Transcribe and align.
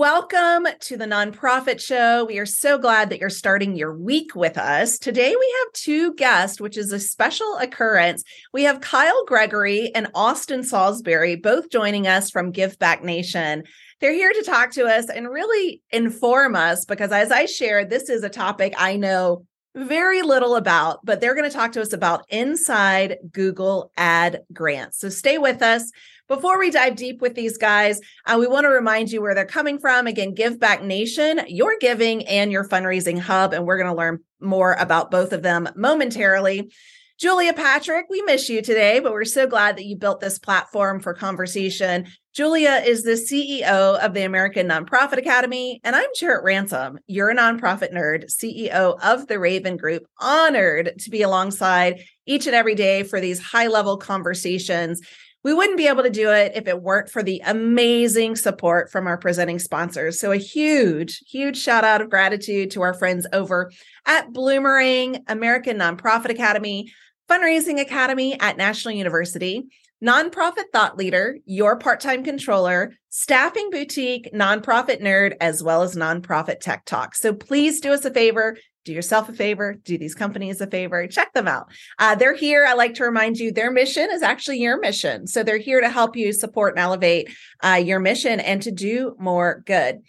Welcome 0.00 0.66
to 0.80 0.96
the 0.96 1.04
Nonprofit 1.04 1.78
Show. 1.78 2.24
We 2.24 2.38
are 2.38 2.46
so 2.46 2.78
glad 2.78 3.10
that 3.10 3.20
you're 3.20 3.28
starting 3.28 3.76
your 3.76 3.94
week 3.94 4.34
with 4.34 4.56
us. 4.56 4.98
Today 4.98 5.36
we 5.38 5.54
have 5.58 5.72
two 5.74 6.14
guests, 6.14 6.58
which 6.58 6.78
is 6.78 6.90
a 6.90 6.98
special 6.98 7.58
occurrence. 7.58 8.24
We 8.54 8.62
have 8.62 8.80
Kyle 8.80 9.26
Gregory 9.26 9.94
and 9.94 10.08
Austin 10.14 10.64
Salisbury, 10.64 11.36
both 11.36 11.68
joining 11.68 12.06
us 12.06 12.30
from 12.30 12.50
Give 12.50 12.78
Back 12.78 13.04
Nation. 13.04 13.64
They're 14.00 14.14
here 14.14 14.32
to 14.32 14.42
talk 14.42 14.70
to 14.70 14.86
us 14.86 15.10
and 15.10 15.28
really 15.28 15.82
inform 15.90 16.56
us 16.56 16.86
because, 16.86 17.12
as 17.12 17.30
I 17.30 17.44
shared, 17.44 17.90
this 17.90 18.08
is 18.08 18.24
a 18.24 18.30
topic 18.30 18.72
I 18.78 18.96
know 18.96 19.44
very 19.74 20.22
little 20.22 20.56
about, 20.56 21.00
but 21.04 21.20
they're 21.20 21.34
going 21.34 21.48
to 21.48 21.54
talk 21.54 21.72
to 21.72 21.80
us 21.80 21.92
about 21.92 22.24
inside 22.28 23.18
Google 23.30 23.92
ad 23.96 24.40
grants. 24.52 24.98
So 24.98 25.10
stay 25.10 25.38
with 25.38 25.62
us. 25.62 25.92
Before 26.30 26.60
we 26.60 26.70
dive 26.70 26.94
deep 26.94 27.20
with 27.20 27.34
these 27.34 27.58
guys, 27.58 28.00
uh, 28.24 28.36
we 28.38 28.46
want 28.46 28.62
to 28.62 28.68
remind 28.68 29.10
you 29.10 29.20
where 29.20 29.34
they're 29.34 29.44
coming 29.44 29.80
from. 29.80 30.06
Again, 30.06 30.32
Give 30.32 30.60
Back 30.60 30.80
Nation, 30.80 31.40
your 31.48 31.76
giving 31.80 32.24
and 32.28 32.52
your 32.52 32.68
fundraising 32.68 33.18
hub. 33.18 33.52
And 33.52 33.66
we're 33.66 33.78
going 33.78 33.90
to 33.90 33.98
learn 33.98 34.20
more 34.40 34.74
about 34.74 35.10
both 35.10 35.32
of 35.32 35.42
them 35.42 35.68
momentarily. 35.74 36.70
Julia 37.18 37.52
Patrick, 37.52 38.06
we 38.08 38.22
miss 38.22 38.48
you 38.48 38.62
today, 38.62 39.00
but 39.00 39.10
we're 39.10 39.24
so 39.24 39.48
glad 39.48 39.76
that 39.76 39.86
you 39.86 39.96
built 39.96 40.20
this 40.20 40.38
platform 40.38 41.00
for 41.00 41.14
conversation. 41.14 42.06
Julia 42.32 42.80
is 42.86 43.02
the 43.02 43.10
CEO 43.10 43.98
of 43.98 44.14
the 44.14 44.22
American 44.22 44.68
Nonprofit 44.68 45.18
Academy, 45.18 45.80
and 45.82 45.96
I'm 45.96 46.08
Jarrett 46.16 46.44
Ransom. 46.44 47.00
You're 47.08 47.30
a 47.30 47.36
nonprofit 47.36 47.92
nerd, 47.92 48.32
CEO 48.32 48.96
of 49.02 49.26
the 49.26 49.40
Raven 49.40 49.76
Group. 49.76 50.06
Honored 50.20 50.92
to 51.00 51.10
be 51.10 51.22
alongside 51.22 52.04
each 52.24 52.46
and 52.46 52.54
every 52.54 52.76
day 52.76 53.02
for 53.02 53.20
these 53.20 53.42
high 53.42 53.66
level 53.66 53.96
conversations 53.96 55.02
we 55.42 55.54
wouldn't 55.54 55.78
be 55.78 55.88
able 55.88 56.02
to 56.02 56.10
do 56.10 56.30
it 56.30 56.52
if 56.54 56.68
it 56.68 56.82
weren't 56.82 57.10
for 57.10 57.22
the 57.22 57.40
amazing 57.46 58.36
support 58.36 58.90
from 58.90 59.06
our 59.06 59.16
presenting 59.16 59.58
sponsors. 59.58 60.20
So, 60.20 60.32
a 60.32 60.36
huge, 60.36 61.22
huge 61.26 61.56
shout 61.56 61.84
out 61.84 62.02
of 62.02 62.10
gratitude 62.10 62.70
to 62.72 62.82
our 62.82 62.94
friends 62.94 63.26
over 63.32 63.70
at 64.06 64.32
Bloomerang, 64.32 65.22
American 65.28 65.78
Nonprofit 65.78 66.30
Academy, 66.30 66.92
Fundraising 67.28 67.80
Academy 67.80 68.38
at 68.40 68.58
National 68.58 68.94
University, 68.94 69.66
Nonprofit 70.04 70.64
Thought 70.72 70.98
Leader, 70.98 71.38
Your 71.46 71.78
Part 71.78 72.00
Time 72.00 72.22
Controller, 72.22 72.92
Staffing 73.08 73.70
Boutique, 73.70 74.30
Nonprofit 74.34 75.00
Nerd, 75.00 75.36
as 75.40 75.62
well 75.62 75.82
as 75.82 75.96
Nonprofit 75.96 76.60
Tech 76.60 76.84
Talk. 76.84 77.14
So, 77.14 77.32
please 77.32 77.80
do 77.80 77.92
us 77.92 78.04
a 78.04 78.10
favor 78.10 78.58
do 78.90 78.94
yourself 78.94 79.28
a 79.28 79.32
favor, 79.32 79.74
do 79.84 79.96
these 79.96 80.14
companies 80.14 80.60
a 80.60 80.66
favor, 80.66 81.06
check 81.06 81.32
them 81.32 81.46
out. 81.46 81.70
Uh, 81.98 82.16
they're 82.16 82.34
here. 82.34 82.66
I 82.66 82.74
like 82.74 82.94
to 82.94 83.04
remind 83.04 83.38
you 83.38 83.52
their 83.52 83.70
mission 83.70 84.08
is 84.10 84.22
actually 84.22 84.58
your 84.58 84.80
mission. 84.80 85.28
So 85.28 85.42
they're 85.42 85.58
here 85.58 85.80
to 85.80 85.88
help 85.88 86.16
you 86.16 86.32
support 86.32 86.74
and 86.74 86.80
elevate 86.80 87.30
uh, 87.62 87.80
your 87.82 88.00
mission 88.00 88.40
and 88.40 88.60
to 88.62 88.72
do 88.72 89.14
more 89.18 89.62
good. 89.64 90.00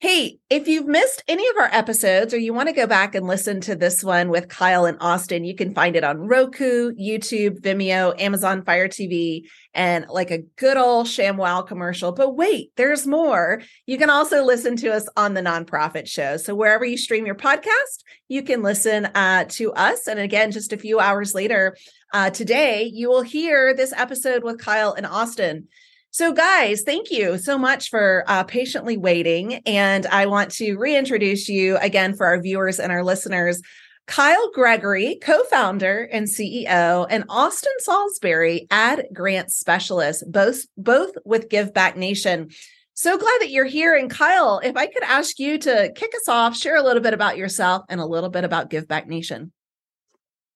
Hey, 0.00 0.38
if 0.48 0.66
you've 0.66 0.86
missed 0.86 1.22
any 1.28 1.46
of 1.48 1.58
our 1.58 1.68
episodes 1.70 2.32
or 2.32 2.38
you 2.38 2.54
want 2.54 2.70
to 2.70 2.74
go 2.74 2.86
back 2.86 3.14
and 3.14 3.26
listen 3.26 3.60
to 3.60 3.76
this 3.76 4.02
one 4.02 4.30
with 4.30 4.48
Kyle 4.48 4.86
and 4.86 4.96
Austin, 4.98 5.44
you 5.44 5.54
can 5.54 5.74
find 5.74 5.94
it 5.94 6.04
on 6.04 6.26
Roku, 6.26 6.92
YouTube, 6.92 7.60
Vimeo, 7.60 8.18
Amazon 8.18 8.64
Fire 8.64 8.88
TV, 8.88 9.42
and 9.74 10.06
like 10.08 10.30
a 10.30 10.38
good 10.56 10.78
old 10.78 11.06
ShamWow 11.06 11.66
commercial. 11.66 12.12
But 12.12 12.34
wait, 12.34 12.72
there's 12.76 13.06
more. 13.06 13.60
You 13.84 13.98
can 13.98 14.08
also 14.08 14.42
listen 14.42 14.74
to 14.76 14.90
us 14.90 15.06
on 15.18 15.34
the 15.34 15.42
nonprofit 15.42 16.08
show. 16.08 16.38
So 16.38 16.54
wherever 16.54 16.86
you 16.86 16.96
stream 16.96 17.26
your 17.26 17.34
podcast, 17.34 18.02
you 18.26 18.42
can 18.42 18.62
listen 18.62 19.04
uh, 19.04 19.44
to 19.50 19.70
us. 19.74 20.08
And 20.08 20.18
again, 20.18 20.50
just 20.50 20.72
a 20.72 20.78
few 20.78 20.98
hours 20.98 21.34
later 21.34 21.76
uh, 22.14 22.30
today, 22.30 22.84
you 22.84 23.10
will 23.10 23.20
hear 23.20 23.74
this 23.74 23.92
episode 23.92 24.44
with 24.44 24.60
Kyle 24.60 24.94
and 24.94 25.04
Austin. 25.04 25.68
So, 26.12 26.32
guys, 26.32 26.82
thank 26.82 27.12
you 27.12 27.38
so 27.38 27.56
much 27.56 27.88
for 27.88 28.24
uh, 28.26 28.42
patiently 28.42 28.96
waiting. 28.96 29.54
And 29.64 30.06
I 30.06 30.26
want 30.26 30.50
to 30.52 30.74
reintroduce 30.74 31.48
you 31.48 31.76
again 31.76 32.16
for 32.16 32.26
our 32.26 32.40
viewers 32.40 32.80
and 32.80 32.90
our 32.90 33.04
listeners. 33.04 33.62
Kyle 34.08 34.50
Gregory, 34.50 35.20
co 35.22 35.44
founder 35.44 36.08
and 36.10 36.26
CEO, 36.26 37.06
and 37.08 37.24
Austin 37.28 37.72
Salisbury, 37.78 38.66
ad 38.72 39.06
grant 39.12 39.52
specialist, 39.52 40.24
both, 40.26 40.64
both 40.76 41.12
with 41.24 41.48
Give 41.48 41.72
Back 41.72 41.96
Nation. 41.96 42.48
So 42.94 43.16
glad 43.16 43.38
that 43.40 43.50
you're 43.50 43.64
here. 43.64 43.94
And 43.94 44.10
Kyle, 44.10 44.60
if 44.64 44.76
I 44.76 44.86
could 44.86 45.04
ask 45.04 45.38
you 45.38 45.58
to 45.58 45.92
kick 45.94 46.12
us 46.16 46.28
off, 46.28 46.56
share 46.56 46.76
a 46.76 46.82
little 46.82 47.02
bit 47.02 47.14
about 47.14 47.36
yourself 47.38 47.84
and 47.88 48.00
a 48.00 48.04
little 48.04 48.30
bit 48.30 48.42
about 48.42 48.68
Give 48.68 48.88
Back 48.88 49.06
Nation. 49.06 49.52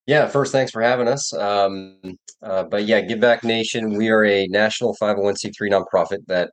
Yeah, 0.06 0.28
first, 0.28 0.53
thanks 0.53 0.70
for 0.70 0.82
having 0.82 1.09
us. 1.09 1.32
Um, 1.32 1.98
uh, 2.42 2.65
but 2.65 2.84
yeah, 2.84 3.00
Give 3.00 3.20
Back 3.20 3.42
Nation, 3.42 3.97
we 3.97 4.10
are 4.10 4.25
a 4.25 4.47
national 4.48 4.94
501c3 5.00 5.54
nonprofit 5.70 6.19
that 6.26 6.50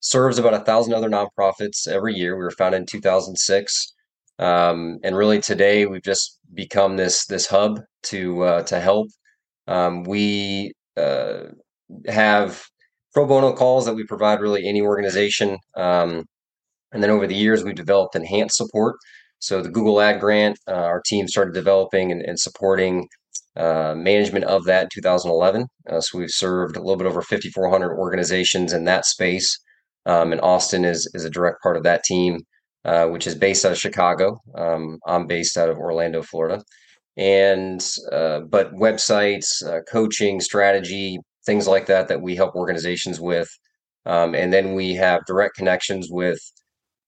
serves 0.00 0.38
about 0.38 0.54
a 0.54 0.60
thousand 0.60 0.94
other 0.94 1.10
nonprofits 1.10 1.88
every 1.88 2.14
year. 2.14 2.36
We 2.36 2.44
were 2.44 2.52
founded 2.52 2.82
in 2.82 2.86
2006. 2.86 3.92
Um, 4.38 4.98
and 5.02 5.16
really 5.16 5.40
today 5.40 5.86
we've 5.86 6.02
just 6.02 6.38
become 6.54 6.96
this 6.96 7.26
this 7.26 7.46
hub 7.46 7.80
to 8.04 8.42
uh, 8.42 8.62
to 8.64 8.80
help. 8.80 9.08
Um, 9.66 10.04
we 10.04 10.72
uh, 10.96 11.44
have 12.08 12.64
pro 13.14 13.26
bono 13.26 13.52
calls 13.52 13.84
that 13.86 13.94
we 13.94 14.04
provide 14.04 14.40
really 14.40 14.66
any 14.66 14.80
organization. 14.80 15.58
Um, 15.76 16.24
and 16.92 17.02
then 17.02 17.10
over 17.10 17.26
the 17.26 17.34
years, 17.34 17.64
we've 17.64 17.74
developed 17.74 18.16
enhanced 18.16 18.56
support 18.56 18.96
so 19.42 19.60
the 19.60 19.68
Google 19.68 20.00
Ad 20.00 20.20
Grant, 20.20 20.56
uh, 20.68 20.74
our 20.74 21.02
team 21.04 21.26
started 21.26 21.52
developing 21.52 22.12
and, 22.12 22.22
and 22.22 22.38
supporting 22.38 23.08
uh, 23.56 23.92
management 23.96 24.44
of 24.44 24.64
that 24.66 24.84
in 24.84 24.88
2011. 24.94 25.66
Uh, 25.90 26.00
so 26.00 26.18
we've 26.18 26.30
served 26.30 26.76
a 26.76 26.80
little 26.80 26.96
bit 26.96 27.08
over 27.08 27.20
5,400 27.20 27.98
organizations 27.98 28.72
in 28.72 28.84
that 28.84 29.04
space. 29.04 29.58
Um, 30.06 30.30
and 30.30 30.40
Austin 30.42 30.84
is 30.84 31.10
is 31.14 31.24
a 31.24 31.30
direct 31.30 31.60
part 31.60 31.76
of 31.76 31.82
that 31.82 32.04
team, 32.04 32.38
uh, 32.84 33.06
which 33.08 33.26
is 33.26 33.34
based 33.34 33.64
out 33.64 33.72
of 33.72 33.78
Chicago. 33.78 34.38
Um, 34.54 34.98
I'm 35.08 35.26
based 35.26 35.56
out 35.56 35.68
of 35.68 35.76
Orlando, 35.76 36.22
Florida. 36.22 36.62
And 37.16 37.84
uh, 38.12 38.40
but 38.48 38.72
websites, 38.74 39.46
uh, 39.66 39.80
coaching, 39.90 40.40
strategy, 40.40 41.18
things 41.44 41.66
like 41.66 41.86
that 41.86 42.06
that 42.08 42.22
we 42.22 42.36
help 42.36 42.54
organizations 42.54 43.20
with. 43.20 43.48
Um, 44.06 44.36
and 44.36 44.52
then 44.52 44.74
we 44.74 44.94
have 44.94 45.26
direct 45.26 45.56
connections 45.56 46.06
with 46.10 46.38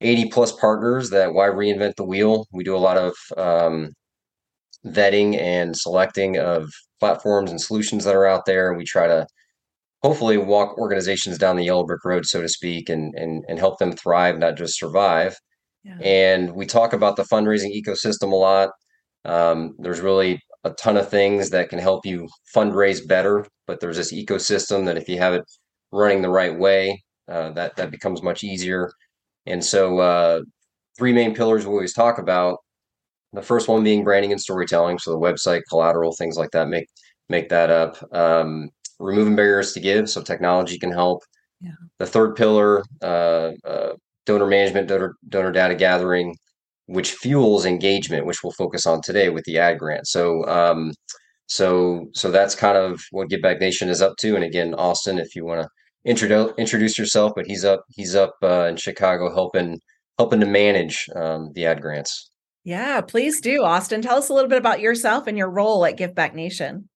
80 0.05 0.31
plus 0.31 0.53
partners 0.53 1.11
that 1.11 1.33
why 1.33 1.49
reinvent 1.49 1.97
the 1.97 2.05
wheel. 2.05 2.47
We 2.53 2.63
do 2.63 2.77
a 2.77 2.79
lot 2.79 2.97
of 2.97 3.15
um, 3.37 3.91
vetting 4.87 5.41
and 5.41 5.77
selecting 5.77 6.39
of 6.39 6.69
platforms 7.01 7.51
and 7.51 7.61
solutions 7.61 8.05
that 8.05 8.15
are 8.15 8.27
out 8.27 8.47
there 8.47 8.73
we 8.75 8.85
try 8.85 9.07
to 9.07 9.27
hopefully 10.03 10.37
walk 10.37 10.79
organizations 10.79 11.39
down 11.39 11.57
the 11.57 11.65
yellow 11.65 11.85
brick 11.85 12.05
road 12.05 12.25
so 12.27 12.41
to 12.41 12.49
speak 12.49 12.89
and 12.89 13.15
and, 13.15 13.45
and 13.49 13.59
help 13.59 13.79
them 13.79 13.93
thrive 13.93 14.39
not 14.39 14.57
just 14.57 14.79
survive. 14.79 15.37
Yeah. 15.83 15.99
and 16.01 16.55
we 16.55 16.65
talk 16.65 16.95
about 16.95 17.17
the 17.17 17.25
fundraising 17.25 17.71
ecosystem 17.75 18.33
a 18.33 18.37
lot. 18.37 18.71
Um, 19.27 19.75
there's 19.79 20.01
really 20.01 20.41
a 20.65 20.71
ton 20.71 20.97
of 20.97 21.11
things 21.11 21.51
that 21.51 21.69
can 21.69 21.79
help 21.79 22.07
you 22.07 22.29
fundraise 22.55 23.07
better 23.07 23.47
but 23.67 23.81
there's 23.81 23.97
this 23.97 24.13
ecosystem 24.13 24.85
that 24.85 24.99
if 24.99 25.09
you 25.09 25.19
have 25.19 25.35
it 25.35 25.45
running 25.93 26.23
the 26.23 26.31
right 26.31 26.59
way 26.59 27.03
uh, 27.29 27.51
that 27.51 27.77
that 27.77 27.91
becomes 27.91 28.23
much 28.23 28.45
easier 28.45 28.91
and 29.47 29.65
so, 29.65 29.99
uh, 29.99 30.41
three 30.97 31.13
main 31.13 31.35
pillars 31.35 31.67
we 31.67 31.73
always 31.73 31.93
talk 31.95 32.19
about. 32.19 32.59
The 33.33 33.43
first 33.43 33.69
one 33.69 33.83
being 33.83 34.05
branding 34.05 34.33
and 34.33 34.41
storytelling, 34.41 34.99
so 34.99 35.11
the 35.11 35.19
website, 35.19 35.63
collateral, 35.69 36.13
things 36.13 36.37
like 36.37 36.51
that. 36.53 36.69
Make 36.69 36.89
make 37.29 37.49
that 37.49 37.71
up. 37.71 37.97
Um, 38.13 38.71
removing 38.99 39.37
barriers 39.37 39.73
to 39.73 39.81
give, 39.81 40.09
so 40.09 40.23
technology 40.23 40.79
can 40.79 40.93
help. 40.93 41.23
Yeah. 41.61 41.73
The 41.99 42.07
third 42.07 42.37
pillar, 42.37 42.85
uh, 43.03 43.53
uh, 43.65 43.95
donor 44.27 44.47
management, 44.47 44.89
donor 44.89 45.15
donor 45.29 45.53
data 45.53 45.75
gathering, 45.75 46.37
which 46.87 47.13
fuels 47.13 47.65
engagement, 47.67 48.27
which 48.27 48.43
we'll 48.43 48.53
focus 48.53 48.87
on 48.87 49.01
today 49.03 49.31
with 49.31 49.45
the 49.45 49.59
ad 49.59 49.79
grant. 49.79 50.07
So, 50.07 50.47
um, 50.47 50.93
so 51.47 52.07
so 52.13 52.31
that's 52.31 52.55
kind 52.55 52.77
of 52.77 53.01
what 53.11 53.29
Give 53.29 53.43
Back 53.43 53.61
Nation 53.61 53.89
is 53.89 54.03
up 54.03 54.17
to. 54.19 54.35
And 54.37 54.45
again, 54.45 54.75
Austin, 54.75 55.19
if 55.19 55.35
you 55.35 55.45
want 55.45 55.63
to 55.63 55.69
introduce 56.05 56.53
introduce 56.59 56.99
yourself, 56.99 57.33
but 57.35 57.47
he's 57.47 57.65
up 57.65 57.85
he's 57.91 58.15
up 58.15 58.37
uh, 58.43 58.67
in 58.69 58.77
Chicago 58.77 59.33
helping 59.33 59.81
helping 60.19 60.41
to 60.41 60.47
manage 60.47 61.09
um, 61.17 61.53
the 61.55 61.67
ad 61.67 61.81
grants. 61.81 62.31
Yeah, 62.65 63.03
please 63.03 63.41
do, 63.41 63.63
Austin. 63.63 64.01
Tell 64.01 64.17
us 64.17 64.31
a 64.31 64.35
little 64.35 64.49
bit 64.49 64.59
about 64.59 64.81
yourself 64.81 65.27
and 65.27 65.37
your 65.37 65.51
role 65.51 65.85
at 65.85 65.99
Give 65.99 66.15
Back 66.15 66.35
Nation. 66.35 66.89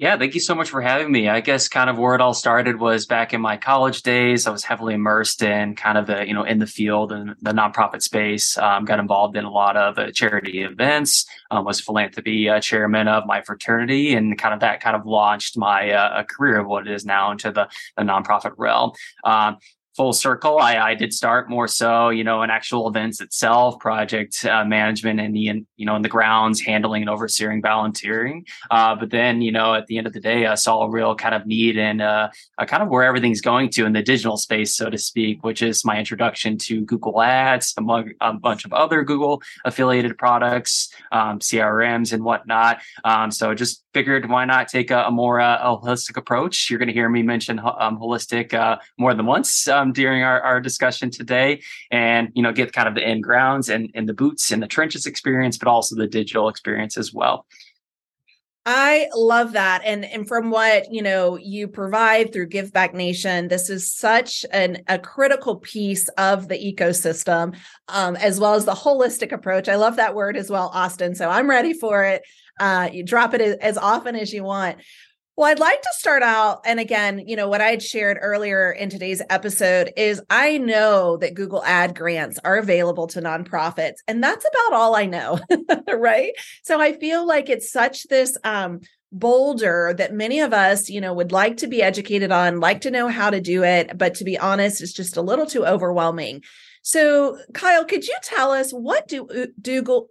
Yeah, 0.00 0.16
thank 0.16 0.32
you 0.32 0.40
so 0.40 0.54
much 0.54 0.70
for 0.70 0.80
having 0.80 1.12
me. 1.12 1.28
I 1.28 1.42
guess 1.42 1.68
kind 1.68 1.90
of 1.90 1.98
where 1.98 2.14
it 2.14 2.22
all 2.22 2.32
started 2.32 2.80
was 2.80 3.04
back 3.04 3.34
in 3.34 3.40
my 3.42 3.58
college 3.58 4.00
days. 4.00 4.46
I 4.46 4.50
was 4.50 4.64
heavily 4.64 4.94
immersed 4.94 5.42
in 5.42 5.76
kind 5.76 5.98
of 5.98 6.06
the, 6.06 6.26
you 6.26 6.32
know, 6.32 6.42
in 6.42 6.58
the 6.58 6.66
field 6.66 7.12
and 7.12 7.36
the 7.42 7.50
nonprofit 7.52 8.00
space. 8.00 8.56
Um, 8.56 8.86
got 8.86 8.98
involved 8.98 9.36
in 9.36 9.44
a 9.44 9.50
lot 9.50 9.76
of 9.76 9.98
uh, 9.98 10.10
charity 10.10 10.62
events, 10.62 11.26
um, 11.50 11.66
was 11.66 11.82
philanthropy 11.82 12.48
uh, 12.48 12.60
chairman 12.60 13.08
of 13.08 13.26
my 13.26 13.42
fraternity, 13.42 14.14
and 14.14 14.38
kind 14.38 14.54
of 14.54 14.60
that 14.60 14.80
kind 14.80 14.96
of 14.96 15.04
launched 15.04 15.58
my 15.58 15.90
uh, 15.90 16.22
career 16.22 16.60
of 16.60 16.66
what 16.66 16.86
it 16.86 16.94
is 16.94 17.04
now 17.04 17.30
into 17.30 17.52
the, 17.52 17.68
the 17.98 18.02
nonprofit 18.02 18.54
realm. 18.56 18.92
Um, 19.24 19.58
full 19.96 20.12
circle. 20.12 20.58
I, 20.58 20.76
I 20.76 20.94
did 20.94 21.12
start 21.12 21.50
more 21.50 21.68
so, 21.68 22.10
you 22.10 22.24
know, 22.24 22.42
in 22.42 22.50
actual 22.50 22.88
events 22.88 23.20
itself, 23.20 23.78
project 23.78 24.44
uh, 24.44 24.64
management, 24.64 25.20
and 25.20 25.34
the 25.34 25.64
you 25.76 25.86
know 25.86 25.96
in 25.96 26.02
the 26.02 26.08
grounds, 26.08 26.60
handling 26.60 27.02
and 27.02 27.10
overseeing 27.10 27.62
volunteering. 27.62 28.46
Uh, 28.70 28.94
but 28.94 29.10
then, 29.10 29.42
you 29.42 29.52
know, 29.52 29.74
at 29.74 29.86
the 29.86 29.98
end 29.98 30.06
of 30.06 30.12
the 30.12 30.20
day, 30.20 30.46
I 30.46 30.54
saw 30.54 30.82
a 30.82 30.90
real 30.90 31.14
kind 31.14 31.34
of 31.34 31.46
need 31.46 31.78
and 31.78 32.00
uh, 32.00 32.28
kind 32.66 32.82
of 32.82 32.88
where 32.88 33.04
everything's 33.04 33.40
going 33.40 33.70
to 33.70 33.84
in 33.84 33.92
the 33.92 34.02
digital 34.02 34.36
space, 34.36 34.74
so 34.74 34.90
to 34.90 34.98
speak, 34.98 35.44
which 35.44 35.62
is 35.62 35.84
my 35.84 35.98
introduction 35.98 36.58
to 36.58 36.82
Google 36.82 37.20
Ads, 37.20 37.74
among 37.76 38.12
a 38.20 38.32
bunch 38.32 38.64
of 38.64 38.72
other 38.72 39.02
Google 39.02 39.42
affiliated 39.64 40.16
products, 40.18 40.92
um, 41.12 41.38
CRMs, 41.40 42.12
and 42.12 42.24
whatnot. 42.24 42.80
Um, 43.04 43.30
so 43.30 43.54
just 43.54 43.84
figured 43.92 44.28
why 44.28 44.44
not 44.44 44.68
take 44.68 44.90
a, 44.90 45.04
a 45.04 45.10
more 45.10 45.40
uh, 45.40 45.58
holistic 45.62 46.16
approach. 46.16 46.70
You're 46.70 46.78
going 46.78 46.88
to 46.88 46.94
hear 46.94 47.08
me 47.08 47.22
mention 47.22 47.58
um, 47.58 47.98
holistic 47.98 48.54
uh, 48.54 48.78
more 48.98 49.14
than 49.14 49.26
once 49.26 49.68
um, 49.80 49.92
during 49.92 50.22
our, 50.22 50.40
our 50.40 50.60
discussion 50.60 51.10
today, 51.10 51.62
and 51.90 52.30
you 52.34 52.42
know 52.42 52.52
get 52.52 52.72
kind 52.72 52.88
of 52.88 52.94
the 52.94 53.08
in 53.08 53.20
grounds 53.20 53.68
and, 53.68 53.90
and 53.94 54.08
the 54.08 54.14
boots 54.14 54.50
and 54.50 54.62
the 54.62 54.66
trenches 54.66 55.06
experience, 55.06 55.58
but 55.58 55.68
also 55.68 55.96
the 55.96 56.06
digital 56.06 56.48
experience 56.48 56.96
as 56.96 57.12
well. 57.12 57.46
I 58.66 59.08
love 59.14 59.52
that. 59.52 59.80
And 59.84 60.04
and 60.04 60.28
from 60.28 60.50
what, 60.50 60.92
you 60.92 61.02
know, 61.02 61.38
you 61.38 61.66
provide 61.66 62.32
through 62.32 62.48
Give 62.48 62.70
Back 62.72 62.92
Nation, 62.92 63.48
this 63.48 63.70
is 63.70 63.90
such 63.90 64.44
an 64.52 64.82
a 64.86 64.98
critical 64.98 65.56
piece 65.56 66.08
of 66.10 66.48
the 66.48 66.58
ecosystem, 66.58 67.56
um, 67.88 68.16
as 68.16 68.38
well 68.38 68.54
as 68.54 68.66
the 68.66 68.74
holistic 68.74 69.32
approach. 69.32 69.68
I 69.68 69.76
love 69.76 69.96
that 69.96 70.14
word 70.14 70.36
as 70.36 70.50
well, 70.50 70.70
Austin. 70.74 71.14
So 71.14 71.30
I'm 71.30 71.48
ready 71.48 71.72
for 71.72 72.04
it. 72.04 72.22
Uh, 72.60 72.90
you 72.92 73.02
drop 73.02 73.32
it 73.32 73.40
as 73.40 73.78
often 73.78 74.14
as 74.14 74.32
you 74.34 74.44
want. 74.44 74.76
Well, 75.40 75.48
I'd 75.48 75.58
like 75.58 75.80
to 75.80 75.88
start 75.92 76.22
out. 76.22 76.60
And 76.66 76.78
again, 76.78 77.24
you 77.26 77.34
know, 77.34 77.48
what 77.48 77.62
I 77.62 77.70
had 77.70 77.82
shared 77.82 78.18
earlier 78.20 78.70
in 78.72 78.90
today's 78.90 79.22
episode 79.30 79.90
is 79.96 80.20
I 80.28 80.58
know 80.58 81.16
that 81.16 81.32
Google 81.32 81.64
ad 81.64 81.96
grants 81.96 82.38
are 82.44 82.58
available 82.58 83.06
to 83.06 83.22
nonprofits, 83.22 83.94
and 84.06 84.22
that's 84.22 84.44
about 84.44 84.78
all 84.78 84.94
I 84.94 85.06
know. 85.06 85.40
right. 85.88 86.32
So 86.62 86.78
I 86.78 86.92
feel 86.92 87.26
like 87.26 87.48
it's 87.48 87.72
such 87.72 88.06
this 88.08 88.36
um, 88.44 88.80
boulder 89.12 89.94
that 89.96 90.12
many 90.12 90.40
of 90.40 90.52
us, 90.52 90.90
you 90.90 91.00
know, 91.00 91.14
would 91.14 91.32
like 91.32 91.56
to 91.56 91.68
be 91.68 91.82
educated 91.82 92.30
on, 92.30 92.60
like 92.60 92.82
to 92.82 92.90
know 92.90 93.08
how 93.08 93.30
to 93.30 93.40
do 93.40 93.64
it. 93.64 93.96
But 93.96 94.16
to 94.16 94.24
be 94.24 94.38
honest, 94.38 94.82
it's 94.82 94.92
just 94.92 95.16
a 95.16 95.22
little 95.22 95.46
too 95.46 95.64
overwhelming. 95.64 96.42
So, 96.82 97.38
Kyle, 97.54 97.86
could 97.86 98.06
you 98.06 98.16
tell 98.22 98.52
us 98.52 98.72
what 98.72 99.08
do 99.08 99.26
uh, 99.26 99.46
Google 99.62 100.10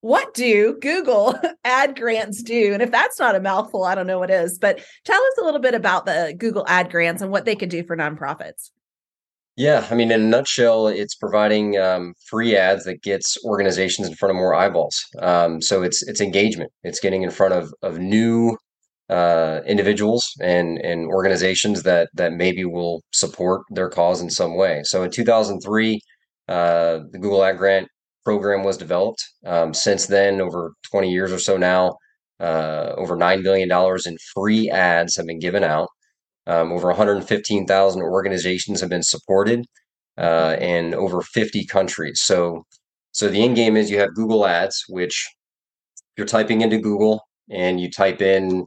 what 0.00 0.34
do 0.34 0.78
Google 0.80 1.34
ad 1.64 1.96
grants 1.96 2.42
do? 2.42 2.72
And 2.72 2.82
if 2.82 2.90
that's 2.90 3.18
not 3.18 3.34
a 3.34 3.40
mouthful, 3.40 3.84
I 3.84 3.94
don't 3.94 4.06
know 4.06 4.18
what 4.18 4.30
is. 4.30 4.58
But 4.58 4.80
tell 5.04 5.20
us 5.20 5.38
a 5.40 5.44
little 5.44 5.60
bit 5.60 5.74
about 5.74 6.06
the 6.06 6.34
Google 6.36 6.64
ad 6.68 6.90
grants 6.90 7.22
and 7.22 7.30
what 7.30 7.44
they 7.44 7.56
could 7.56 7.70
do 7.70 7.84
for 7.84 7.96
nonprofits. 7.96 8.70
Yeah, 9.56 9.84
I 9.90 9.96
mean, 9.96 10.12
in 10.12 10.20
a 10.20 10.24
nutshell, 10.24 10.86
it's 10.86 11.16
providing 11.16 11.76
um, 11.78 12.14
free 12.26 12.56
ads 12.56 12.84
that 12.84 13.02
gets 13.02 13.36
organizations 13.44 14.06
in 14.06 14.14
front 14.14 14.30
of 14.30 14.36
more 14.36 14.54
eyeballs. 14.54 15.04
Um, 15.18 15.60
so 15.60 15.82
it's 15.82 16.06
it's 16.06 16.20
engagement. 16.20 16.70
It's 16.84 17.00
getting 17.00 17.24
in 17.24 17.30
front 17.32 17.54
of 17.54 17.74
of 17.82 17.98
new 17.98 18.56
uh, 19.08 19.62
individuals 19.66 20.32
and 20.40 20.78
and 20.78 21.06
organizations 21.06 21.82
that 21.82 22.08
that 22.14 22.34
maybe 22.34 22.64
will 22.64 23.02
support 23.12 23.62
their 23.70 23.88
cause 23.88 24.20
in 24.20 24.30
some 24.30 24.54
way. 24.54 24.82
So 24.84 25.02
in 25.02 25.10
2003, 25.10 26.00
uh, 26.46 27.00
the 27.10 27.18
Google 27.18 27.42
Ad 27.42 27.58
Grant 27.58 27.88
program 28.28 28.62
was 28.62 28.76
developed. 28.76 29.26
Um, 29.46 29.72
since 29.72 30.06
then, 30.06 30.42
over 30.42 30.74
20 30.90 31.10
years 31.10 31.32
or 31.32 31.38
so 31.38 31.56
now, 31.56 31.96
uh, 32.38 32.92
over 32.98 33.16
$9 33.16 33.42
billion 33.42 33.70
in 34.04 34.18
free 34.34 34.68
ads 34.68 35.16
have 35.16 35.24
been 35.24 35.38
given 35.38 35.64
out. 35.64 35.88
Um, 36.46 36.70
over 36.70 36.88
115,000 36.88 38.02
organizations 38.02 38.82
have 38.82 38.90
been 38.90 39.02
supported 39.02 39.64
uh, 40.18 40.56
in 40.60 40.92
over 40.92 41.22
50 41.22 41.64
countries. 41.64 42.20
So, 42.22 42.66
so 43.12 43.28
the 43.28 43.42
end 43.42 43.56
game 43.56 43.78
is 43.78 43.90
you 43.90 43.98
have 43.98 44.14
Google 44.14 44.46
Ads, 44.46 44.84
which 44.90 45.26
you're 46.18 46.26
typing 46.26 46.60
into 46.60 46.76
Google 46.76 47.22
and 47.50 47.80
you 47.80 47.90
type 47.90 48.20
in, 48.20 48.66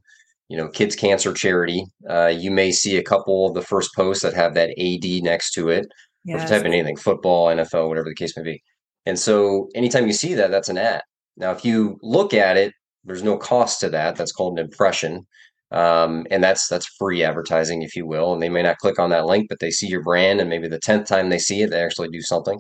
you 0.50 0.58
know, 0.58 0.70
kids 0.70 0.96
cancer 0.96 1.34
charity. 1.34 1.86
Uh, 2.10 2.34
you 2.36 2.50
may 2.50 2.72
see 2.72 2.98
a 2.98 3.04
couple 3.04 3.46
of 3.46 3.54
the 3.54 3.62
first 3.62 3.94
posts 3.96 4.24
that 4.24 4.34
have 4.34 4.56
that 4.56 4.72
AD 4.72 5.24
next 5.24 5.52
to 5.52 5.70
it. 5.70 5.86
Yes. 6.26 6.34
Or 6.34 6.38
if 6.38 6.50
you 6.50 6.58
type 6.58 6.66
in 6.66 6.74
anything, 6.74 6.98
football, 6.98 7.46
NFL, 7.50 7.90
whatever 7.90 8.10
the 8.10 8.16
case 8.16 8.36
may 8.36 8.44
be. 8.44 8.64
And 9.06 9.18
so 9.18 9.70
anytime 9.76 10.08
you 10.08 10.14
see 10.14 10.34
that, 10.36 10.52
that's 10.52 10.70
an 10.70 10.78
ad. 10.78 11.02
Now, 11.38 11.52
if 11.52 11.66
you 11.66 11.98
look 12.02 12.34
at 12.34 12.58
it, 12.58 12.74
there's 13.04 13.24
no 13.24 13.38
cost 13.38 13.80
to 13.80 13.90
that. 13.90 14.16
That's 14.16 14.32
called 14.32 14.60
an 14.60 14.66
impression. 14.66 15.26
Um, 15.72 16.28
and 16.30 16.44
that's 16.44 16.68
that's 16.68 16.86
free 17.00 17.24
advertising, 17.24 17.82
if 17.82 17.96
you 17.96 18.06
will. 18.06 18.34
And 18.34 18.42
they 18.42 18.50
may 18.50 18.62
not 18.62 18.78
click 18.78 19.00
on 19.00 19.10
that 19.12 19.26
link, 19.26 19.48
but 19.50 19.60
they 19.60 19.72
see 19.72 19.88
your 19.88 20.04
brand, 20.04 20.42
and 20.42 20.50
maybe 20.50 20.68
the 20.68 20.80
tenth 20.80 21.08
time 21.08 21.30
they 21.30 21.40
see 21.40 21.62
it, 21.62 21.72
they 21.72 21.82
actually 21.82 22.10
do 22.10 22.22
something. 22.22 22.60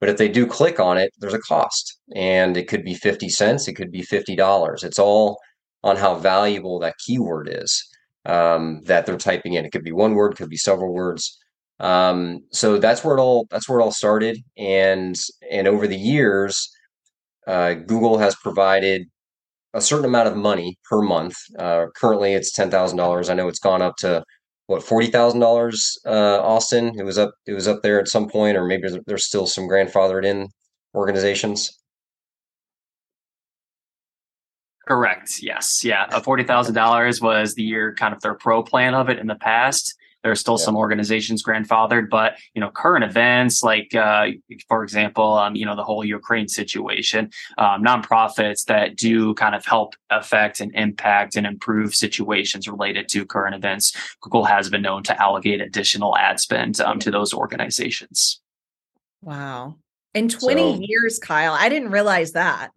But 0.00 0.10
if 0.10 0.18
they 0.18 0.28
do 0.28 0.46
click 0.46 0.78
on 0.80 0.98
it, 0.98 1.12
there's 1.18 1.34
a 1.34 1.38
cost, 1.40 1.98
and 2.14 2.56
it 2.56 2.68
could 2.68 2.84
be 2.84 2.94
fifty 2.94 3.28
cents, 3.30 3.68
it 3.68 3.74
could 3.74 3.90
be 3.90 4.02
fifty 4.02 4.36
dollars. 4.36 4.84
It's 4.84 4.98
all 4.98 5.38
on 5.82 5.96
how 5.96 6.14
valuable 6.16 6.78
that 6.80 6.94
keyword 7.04 7.48
is 7.50 7.82
um, 8.26 8.82
that 8.84 9.06
they're 9.06 9.16
typing 9.16 9.54
in. 9.54 9.64
It 9.64 9.72
could 9.72 9.84
be 9.84 9.92
one 9.92 10.14
word, 10.14 10.36
could 10.36 10.50
be 10.50 10.56
several 10.56 10.92
words. 10.92 11.38
Um, 11.82 12.44
so 12.52 12.78
that's 12.78 13.04
where 13.04 13.16
it 13.16 13.20
all 13.20 13.46
that's 13.50 13.68
where 13.68 13.80
it 13.80 13.82
all 13.82 13.90
started, 13.90 14.38
and 14.56 15.18
and 15.50 15.66
over 15.66 15.88
the 15.88 15.96
years, 15.96 16.70
uh, 17.46 17.74
Google 17.74 18.18
has 18.18 18.36
provided 18.36 19.08
a 19.74 19.80
certain 19.80 20.04
amount 20.04 20.28
of 20.28 20.36
money 20.36 20.78
per 20.88 21.02
month. 21.02 21.34
Uh, 21.58 21.86
currently, 21.96 22.34
it's 22.34 22.52
ten 22.52 22.70
thousand 22.70 22.98
dollars. 22.98 23.28
I 23.28 23.34
know 23.34 23.48
it's 23.48 23.58
gone 23.58 23.82
up 23.82 23.96
to 23.98 24.22
what 24.68 24.84
forty 24.84 25.08
thousand 25.08 25.42
uh, 25.42 25.46
dollars. 25.46 25.98
Austin, 26.06 26.92
it 26.96 27.02
was 27.02 27.18
up 27.18 27.34
it 27.46 27.52
was 27.52 27.66
up 27.66 27.82
there 27.82 28.00
at 28.00 28.08
some 28.08 28.28
point, 28.28 28.56
or 28.56 28.64
maybe 28.64 28.88
there's 29.06 29.26
still 29.26 29.46
some 29.46 29.64
grandfathered 29.68 30.24
in 30.24 30.48
organizations. 30.94 31.76
Correct. 34.86 35.42
Yes. 35.42 35.84
Yeah. 35.84 36.06
Forty 36.20 36.44
thousand 36.44 36.74
dollars 36.74 37.20
was 37.20 37.54
the 37.54 37.62
year 37.62 37.94
kind 37.94 38.14
of 38.14 38.20
their 38.20 38.34
pro 38.34 38.62
plan 38.62 38.94
of 38.94 39.08
it 39.08 39.18
in 39.18 39.26
the 39.26 39.34
past. 39.36 39.94
There 40.22 40.32
are 40.32 40.36
still 40.36 40.58
yeah. 40.58 40.64
some 40.64 40.76
organizations 40.76 41.44
grandfathered, 41.44 42.08
but 42.10 42.38
you 42.54 42.60
know, 42.60 42.70
current 42.70 43.04
events 43.04 43.62
like, 43.62 43.94
uh, 43.94 44.28
for 44.68 44.82
example, 44.82 45.34
um, 45.34 45.56
you 45.56 45.66
know, 45.66 45.76
the 45.76 45.84
whole 45.84 46.04
Ukraine 46.04 46.48
situation, 46.48 47.30
um, 47.58 47.82
nonprofits 47.82 48.64
that 48.66 48.96
do 48.96 49.34
kind 49.34 49.54
of 49.54 49.64
help 49.64 49.94
affect 50.10 50.60
and 50.60 50.72
impact 50.74 51.36
and 51.36 51.46
improve 51.46 51.94
situations 51.94 52.68
related 52.68 53.08
to 53.08 53.26
current 53.26 53.54
events. 53.54 53.92
Google 54.20 54.44
has 54.44 54.68
been 54.68 54.82
known 54.82 55.02
to 55.04 55.22
allocate 55.22 55.60
additional 55.60 56.16
ad 56.16 56.40
spend 56.40 56.80
um, 56.80 56.98
to 57.00 57.10
those 57.10 57.34
organizations. 57.34 58.40
Wow. 59.22 59.76
In 60.14 60.28
20 60.28 60.76
so, 60.76 60.80
years, 60.82 61.18
Kyle, 61.18 61.54
I 61.54 61.68
didn't 61.68 61.90
realize 61.90 62.32
that. 62.32 62.70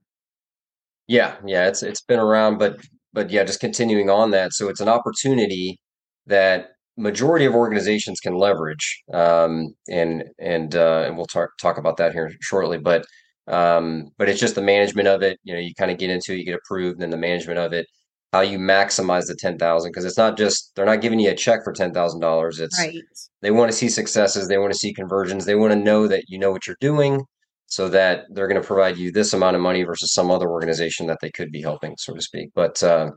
Yeah, 1.08 1.36
yeah, 1.46 1.68
it's 1.68 1.84
it's 1.84 2.02
been 2.02 2.20
around, 2.20 2.58
but 2.58 2.80
but 3.14 3.30
yeah, 3.30 3.44
just 3.44 3.60
continuing 3.60 4.10
on 4.10 4.32
that. 4.32 4.54
So 4.54 4.70
it's 4.70 4.80
an 4.80 4.90
opportunity 4.90 5.80
that 6.26 6.75
majority 6.98 7.46
of 7.46 7.56
organizations 7.56 8.20
can 8.20 8.36
leverage, 8.36 9.04
um, 9.14 9.74
and 9.90 10.24
and 10.40 10.76
uh, 10.76 11.04
and 11.06 11.18
we'll 11.18 11.26
talk 11.26 11.50
talk 11.60 11.78
about 11.78 11.98
that 11.98 12.14
here 12.14 12.32
shortly. 12.42 12.78
But 12.78 13.06
um, 13.48 14.12
but 14.18 14.30
it's 14.30 14.40
just 14.40 14.56
the 14.56 14.62
management 14.62 15.08
of 15.08 15.22
it. 15.22 15.40
You 15.44 15.54
know, 15.54 15.60
you 15.60 15.74
kind 15.76 15.92
of 15.92 15.98
get 15.98 16.10
into 16.10 16.34
it, 16.34 16.38
you 16.38 16.46
get 16.46 16.56
approved, 16.56 17.02
and 17.02 17.12
the 17.12 17.18
management 17.18 17.60
of 17.60 17.74
it, 17.74 17.88
how 18.34 18.42
you 18.42 18.58
maximize 18.58 19.28
the 19.28 19.36
ten 19.36 19.58
thousand 19.58 19.92
because 19.92 20.06
it's 20.06 20.18
not 20.18 20.38
just 20.38 20.72
they're 20.76 20.86
not 20.86 21.02
giving 21.02 21.20
you 21.20 21.30
a 21.32 21.36
check 21.36 21.64
for 21.64 21.74
ten 21.74 21.94
thousand 21.94 22.20
dollars. 22.22 22.60
It's 22.60 22.80
right. 22.80 22.96
they 23.42 23.52
want 23.52 23.72
to 23.72 23.78
see 23.78 23.90
successes, 23.90 24.48
they 24.48 24.58
want 24.58 24.74
to 24.74 24.80
see 24.80 24.94
conversions, 24.94 25.46
they 25.46 25.56
want 25.56 25.74
to 25.74 25.80
know 25.80 26.08
that 26.08 26.26
you 26.28 26.40
know 26.40 26.52
what 26.52 26.68
you're 26.68 26.78
doing. 26.80 27.24
So 27.68 27.90
that 27.90 28.26
they're 28.30 28.48
going 28.48 28.62
to 28.62 28.66
provide 28.66 28.96
you 28.98 29.12
this 29.12 29.34
amount 29.34 29.56
of 29.56 29.62
money 29.62 29.84
versus 29.84 30.14
some 30.14 30.30
other 30.30 30.48
organization 30.48 31.08
that 31.08 31.18
they 31.20 31.32
could 31.32 31.52
be 31.52 31.64
helping, 31.64 31.96
so 31.98 32.14
to 32.14 32.22
speak. 32.22 32.52
But 32.54 32.82
uh, 32.84 33.10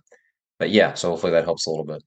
but 0.58 0.70
yeah, 0.70 0.94
so 0.94 1.10
hopefully 1.10 1.32
that 1.32 1.44
helps 1.44 1.66
a 1.66 1.70
little 1.70 1.84
bit. 1.84 2.02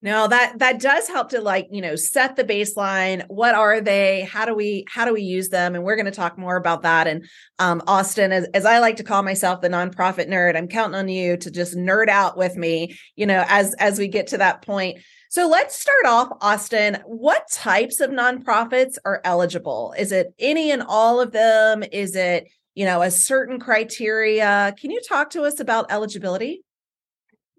No, 0.00 0.28
that 0.28 0.60
that 0.60 0.80
does 0.80 1.08
help 1.08 1.30
to 1.30 1.40
like, 1.40 1.66
you 1.72 1.82
know, 1.82 1.96
set 1.96 2.36
the 2.36 2.44
baseline. 2.44 3.24
What 3.26 3.56
are 3.56 3.80
they? 3.80 4.28
How 4.30 4.44
do 4.44 4.54
we 4.54 4.84
how 4.88 5.04
do 5.04 5.12
we 5.12 5.22
use 5.22 5.48
them? 5.48 5.74
And 5.74 5.82
we're 5.82 5.96
going 5.96 6.06
to 6.06 6.12
talk 6.12 6.38
more 6.38 6.54
about 6.54 6.82
that. 6.82 7.08
And 7.08 7.26
um, 7.58 7.82
Austin, 7.88 8.30
as, 8.30 8.46
as 8.54 8.64
I 8.64 8.78
like 8.78 8.96
to 8.98 9.02
call 9.02 9.24
myself 9.24 9.60
the 9.60 9.68
nonprofit 9.68 10.28
nerd, 10.28 10.56
I'm 10.56 10.68
counting 10.68 10.94
on 10.94 11.08
you 11.08 11.36
to 11.38 11.50
just 11.50 11.76
nerd 11.76 12.08
out 12.08 12.38
with 12.38 12.56
me, 12.56 12.96
you 13.16 13.26
know, 13.26 13.44
as 13.48 13.74
as 13.80 13.98
we 13.98 14.06
get 14.06 14.28
to 14.28 14.38
that 14.38 14.62
point. 14.62 15.00
So 15.30 15.48
let's 15.48 15.78
start 15.78 16.06
off, 16.06 16.28
Austin. 16.40 16.98
What 17.04 17.50
types 17.50 17.98
of 17.98 18.10
nonprofits 18.10 18.98
are 19.04 19.20
eligible? 19.24 19.94
Is 19.98 20.12
it 20.12 20.32
any 20.38 20.70
and 20.70 20.84
all 20.86 21.20
of 21.20 21.32
them? 21.32 21.82
Is 21.82 22.14
it, 22.14 22.46
you 22.76 22.84
know, 22.84 23.02
a 23.02 23.10
certain 23.10 23.58
criteria? 23.58 24.74
Can 24.80 24.92
you 24.92 25.00
talk 25.06 25.30
to 25.30 25.42
us 25.42 25.58
about 25.58 25.90
eligibility? 25.90 26.62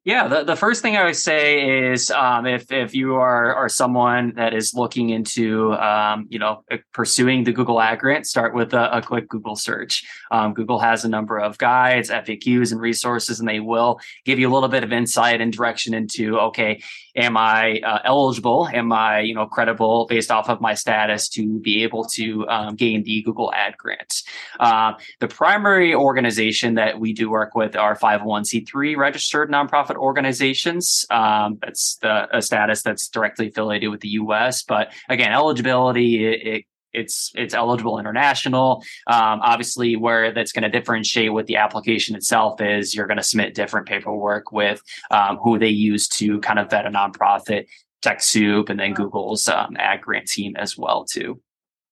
Yeah, 0.09 0.27
the, 0.27 0.43
the 0.43 0.55
first 0.55 0.81
thing 0.81 0.97
I 0.97 1.05
would 1.05 1.15
say 1.15 1.91
is 1.91 2.09
um, 2.09 2.47
if 2.47 2.71
if 2.71 2.95
you 2.95 3.17
are 3.17 3.53
are 3.53 3.69
someone 3.69 4.33
that 4.37 4.55
is 4.55 4.73
looking 4.73 5.11
into 5.11 5.73
um, 5.73 6.25
you 6.31 6.39
know 6.39 6.63
pursuing 6.93 7.43
the 7.43 7.51
Google 7.51 7.79
Ad 7.79 7.99
Grant, 7.99 8.25
start 8.25 8.55
with 8.55 8.73
a, 8.73 8.97
a 8.97 9.03
quick 9.03 9.29
Google 9.29 9.55
search. 9.55 10.03
Um, 10.31 10.55
Google 10.55 10.79
has 10.79 11.05
a 11.05 11.09
number 11.09 11.37
of 11.37 11.59
guides, 11.59 12.09
FAQs, 12.09 12.71
and 12.71 12.81
resources, 12.81 13.39
and 13.39 13.47
they 13.47 13.59
will 13.59 13.99
give 14.25 14.39
you 14.39 14.49
a 14.49 14.51
little 14.51 14.67
bit 14.67 14.83
of 14.83 14.91
insight 14.91 15.41
and 15.41 15.53
direction 15.53 15.93
into 15.93 16.39
okay, 16.39 16.81
am 17.15 17.37
I 17.37 17.79
uh, 17.85 17.99
eligible? 18.03 18.67
Am 18.73 18.91
I 18.91 19.19
you 19.19 19.35
know 19.35 19.45
credible 19.45 20.07
based 20.09 20.31
off 20.31 20.49
of 20.49 20.59
my 20.59 20.73
status 20.73 21.29
to 21.29 21.59
be 21.59 21.83
able 21.83 22.05
to 22.15 22.49
um, 22.49 22.75
gain 22.75 23.03
the 23.03 23.21
Google 23.21 23.53
Ad 23.53 23.77
Grant? 23.77 24.23
Uh, 24.59 24.93
the 25.19 25.27
primary 25.27 25.93
organization 25.93 26.73
that 26.75 26.99
we 26.99 27.13
do 27.13 27.29
work 27.29 27.53
with 27.53 27.75
are 27.75 27.95
501c3 27.95 28.97
registered 28.97 29.51
nonprofit 29.51 29.98
organizations. 29.99 31.05
Um, 31.09 31.57
that's 31.61 31.97
the, 32.01 32.35
a 32.35 32.41
status 32.41 32.81
that's 32.81 33.07
directly 33.09 33.49
affiliated 33.49 33.89
with 33.89 34.01
the 34.01 34.09
U.S. 34.09 34.63
But 34.63 34.93
again, 35.09 35.31
eligibility 35.31 36.25
it, 36.25 36.47
it 36.47 36.65
it's 36.93 37.31
it's 37.35 37.53
eligible 37.53 37.99
international. 37.99 38.83
Um, 39.07 39.41
obviously, 39.41 39.95
where 39.95 40.33
that's 40.33 40.51
going 40.51 40.63
to 40.63 40.69
differentiate 40.69 41.33
with 41.33 41.45
the 41.45 41.57
application 41.57 42.15
itself 42.15 42.61
is 42.61 42.95
you're 42.95 43.07
going 43.07 43.17
to 43.17 43.23
submit 43.23 43.53
different 43.53 43.87
paperwork 43.87 44.51
with 44.51 44.81
um, 45.11 45.37
who 45.37 45.59
they 45.59 45.69
use 45.69 46.07
to 46.07 46.39
kind 46.39 46.59
of 46.59 46.69
vet 46.69 46.85
a 46.85 46.89
nonprofit, 46.89 47.67
TechSoup, 48.01 48.69
and 48.69 48.79
then 48.79 48.93
Google's 48.93 49.47
um, 49.47 49.75
ad 49.77 50.01
grant 50.01 50.27
team 50.27 50.55
as 50.55 50.77
well 50.77 51.05
too. 51.05 51.39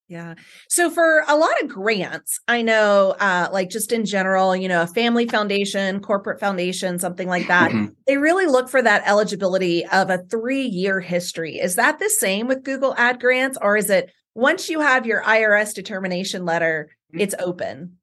Yeah. 0.07 0.35
So 0.69 0.89
for 0.89 1.23
a 1.27 1.35
lot 1.35 1.61
of 1.61 1.67
grants, 1.67 2.39
I 2.47 2.61
know, 2.61 3.15
uh, 3.19 3.49
like 3.51 3.69
just 3.69 3.91
in 3.91 4.05
general, 4.05 4.55
you 4.55 4.69
know, 4.69 4.83
a 4.83 4.87
family 4.87 5.27
foundation, 5.27 5.99
corporate 5.99 6.39
foundation, 6.39 6.97
something 6.97 7.27
like 7.27 7.47
that, 7.47 7.71
mm-hmm. 7.71 7.87
they 8.07 8.17
really 8.17 8.45
look 8.45 8.69
for 8.69 8.81
that 8.81 9.05
eligibility 9.05 9.85
of 9.85 10.09
a 10.09 10.19
three 10.19 10.65
year 10.65 11.01
history. 11.01 11.59
Is 11.59 11.75
that 11.75 11.99
the 11.99 12.09
same 12.09 12.47
with 12.47 12.63
Google 12.63 12.95
Ad 12.97 13.19
Grants, 13.19 13.57
or 13.61 13.75
is 13.75 13.89
it 13.89 14.09
once 14.33 14.69
you 14.69 14.79
have 14.79 15.05
your 15.05 15.23
IRS 15.23 15.73
determination 15.73 16.45
letter, 16.45 16.89
mm-hmm. 17.11 17.19
it's 17.19 17.35
open? 17.39 17.97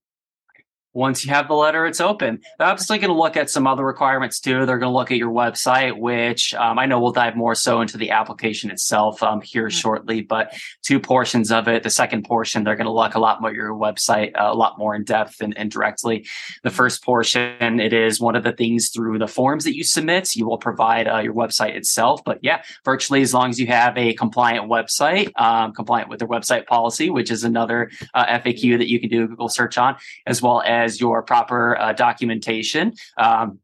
Once 0.95 1.25
you 1.25 1.33
have 1.33 1.49
the 1.49 1.55
letter, 1.55 1.87
it's 1.87 2.01
open. 2.01 2.41
They're 2.59 2.69
obviously 2.69 2.99
going 2.99 3.11
to 3.11 3.19
look 3.19 3.37
at 3.37 3.51
some 3.51 3.67
other 3.67 3.85
requirements 3.85 4.39
too. 4.39 4.65
They're 4.65 4.79
going 4.79 4.93
to 4.93 4.97
look 4.97 5.11
at 5.11 5.19
your 5.19 5.33
website, 5.33 5.99
which 5.99 6.55
um, 6.55 6.79
I 6.79 6.87
know 6.87 7.01
we'll 7.01 7.13
dive 7.13 7.37
more 7.37 7.57
so 7.57 7.81
into 7.81 7.99
the 7.99 8.11
application 8.11 8.71
itself 8.71 9.23
um, 9.23 9.41
here 9.41 9.65
mm-hmm. 9.65 9.71
shortly. 9.71 10.21
But 10.23 10.55
two 10.83 11.01
portions 11.01 11.51
of 11.51 11.67
it. 11.67 11.83
The 11.83 11.91
second 11.91 12.25
portion, 12.25 12.63
they're 12.63 12.77
going 12.77 12.87
to 12.87 12.93
look 12.93 13.17
a 13.17 13.19
lot 13.19 13.41
more 13.41 13.51
at 13.51 13.57
your 13.57 13.75
website, 13.75 14.33
uh, 14.41 14.51
a 14.53 14.55
lot 14.55 14.79
more 14.79 14.95
in 14.95 15.03
depth 15.05 15.41
and, 15.41 15.57
and, 15.59 15.71
directly. 15.71 16.27
The 16.63 16.71
first 16.71 17.03
portion, 17.03 17.81
it 17.81 17.93
is 17.93 18.21
one 18.21 18.37
of 18.37 18.45
the 18.45 18.53
things 18.53 18.91
through 18.91 19.19
the 19.19 19.27
forms 19.27 19.65
that 19.65 19.75
you 19.75 19.83
submit. 19.83 20.37
You 20.37 20.47
will 20.47 20.59
provide 20.59 21.09
uh, 21.09 21.19
your 21.19 21.35
website 21.35 21.75
itself. 21.75 22.23
But 22.25 22.39
yeah, 22.43 22.63
virtually 22.85 23.23
as 23.23 23.35
long 23.35 23.51
as 23.51 23.59
you 23.59 23.67
have 23.67 23.99
a 23.99 24.15
compliant 24.15 24.71
website, 24.71 25.33
um, 25.41 25.73
compliant 25.73 26.09
with 26.09 26.21
their 26.21 26.29
website 26.29 26.67
policy, 26.67 27.11
which 27.11 27.33
is 27.33 27.43
another 27.43 27.91
uh, 28.15 28.27
FAQ 28.27 28.79
that 28.79 28.89
you 28.89 29.01
can 29.01 29.09
do 29.09 29.25
a 29.25 29.27
Google 29.27 29.49
search 29.49 29.77
on, 29.77 29.97
as 30.27 30.41
well 30.41 30.63
as 30.65 30.84
as 30.85 31.01
your 31.01 31.23
proper 31.23 31.79
uh, 31.79 31.93
documentation. 31.93 32.93
Um, 33.19 33.59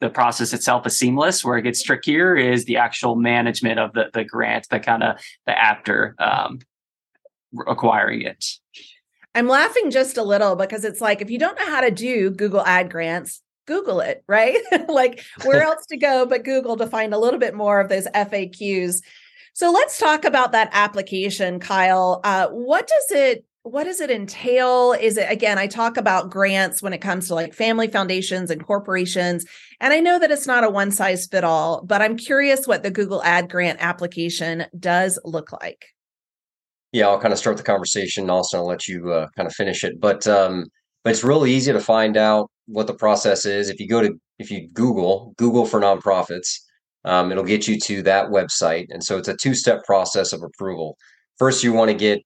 the 0.00 0.10
process 0.10 0.52
itself 0.52 0.86
is 0.86 0.96
seamless. 0.96 1.44
Where 1.44 1.58
it 1.58 1.62
gets 1.62 1.82
trickier 1.82 2.36
is 2.36 2.64
the 2.66 2.76
actual 2.76 3.16
management 3.16 3.80
of 3.80 3.92
the 3.92 4.10
the 4.12 4.24
grant, 4.24 4.68
the 4.68 4.78
kind 4.78 5.02
of 5.02 5.16
the 5.46 5.58
after 5.58 6.14
um, 6.18 6.60
acquiring 7.66 8.22
it. 8.22 8.44
I'm 9.34 9.48
laughing 9.48 9.90
just 9.90 10.16
a 10.16 10.22
little 10.22 10.56
because 10.56 10.84
it's 10.84 11.00
like 11.00 11.20
if 11.20 11.30
you 11.30 11.38
don't 11.38 11.58
know 11.58 11.66
how 11.66 11.80
to 11.80 11.90
do 11.90 12.30
Google 12.30 12.64
Ad 12.64 12.90
grants, 12.90 13.42
Google 13.66 14.00
it, 14.00 14.24
right? 14.28 14.58
like 14.88 15.22
where 15.44 15.62
else 15.62 15.86
to 15.86 15.96
go 15.96 16.26
but 16.26 16.44
Google 16.44 16.76
to 16.76 16.86
find 16.86 17.12
a 17.12 17.18
little 17.18 17.40
bit 17.40 17.54
more 17.54 17.80
of 17.80 17.88
those 17.88 18.06
FAQs. 18.08 19.02
So 19.52 19.72
let's 19.72 19.98
talk 19.98 20.24
about 20.24 20.52
that 20.52 20.70
application, 20.72 21.58
Kyle. 21.58 22.20
Uh, 22.22 22.48
what 22.48 22.86
does 22.86 23.10
it 23.10 23.44
what 23.70 23.84
does 23.84 24.00
it 24.00 24.10
entail? 24.10 24.92
Is 24.92 25.16
it 25.16 25.30
again, 25.30 25.58
I 25.58 25.66
talk 25.66 25.96
about 25.96 26.30
grants 26.30 26.82
when 26.82 26.92
it 26.92 26.98
comes 26.98 27.28
to 27.28 27.34
like 27.34 27.54
family 27.54 27.88
foundations 27.88 28.50
and 28.50 28.64
corporations. 28.64 29.44
And 29.80 29.92
I 29.92 30.00
know 30.00 30.18
that 30.18 30.30
it's 30.30 30.46
not 30.46 30.64
a 30.64 30.70
one 30.70 30.90
size 30.90 31.26
fit 31.26 31.44
all, 31.44 31.82
but 31.84 32.02
I'm 32.02 32.16
curious 32.16 32.66
what 32.66 32.82
the 32.82 32.90
Google 32.90 33.22
Ad 33.22 33.50
Grant 33.50 33.78
application 33.80 34.66
does 34.78 35.18
look 35.24 35.52
like. 35.52 35.86
Yeah, 36.92 37.08
I'll 37.08 37.20
kind 37.20 37.32
of 37.32 37.38
start 37.38 37.58
the 37.58 37.62
conversation. 37.62 38.30
Also, 38.30 38.58
I'll 38.58 38.66
let 38.66 38.88
you 38.88 39.12
uh, 39.12 39.28
kind 39.36 39.46
of 39.46 39.54
finish 39.54 39.84
it. 39.84 40.00
But 40.00 40.26
um, 40.26 40.66
but 41.04 41.10
it's 41.10 41.24
really 41.24 41.52
easy 41.52 41.72
to 41.72 41.80
find 41.80 42.16
out 42.16 42.50
what 42.66 42.86
the 42.86 42.94
process 42.94 43.44
is. 43.44 43.68
If 43.68 43.78
you 43.78 43.88
go 43.88 44.00
to 44.00 44.18
if 44.38 44.50
you 44.50 44.68
Google 44.72 45.34
Google 45.36 45.66
for 45.66 45.80
nonprofits, 45.80 46.58
um, 47.04 47.30
it'll 47.30 47.44
get 47.44 47.68
you 47.68 47.78
to 47.80 48.02
that 48.02 48.28
website. 48.28 48.86
And 48.90 49.04
so 49.04 49.18
it's 49.18 49.28
a 49.28 49.36
two 49.36 49.54
step 49.54 49.84
process 49.84 50.32
of 50.32 50.42
approval. 50.42 50.96
First, 51.38 51.62
you 51.62 51.72
want 51.72 51.90
to 51.90 51.96
get 51.96 52.22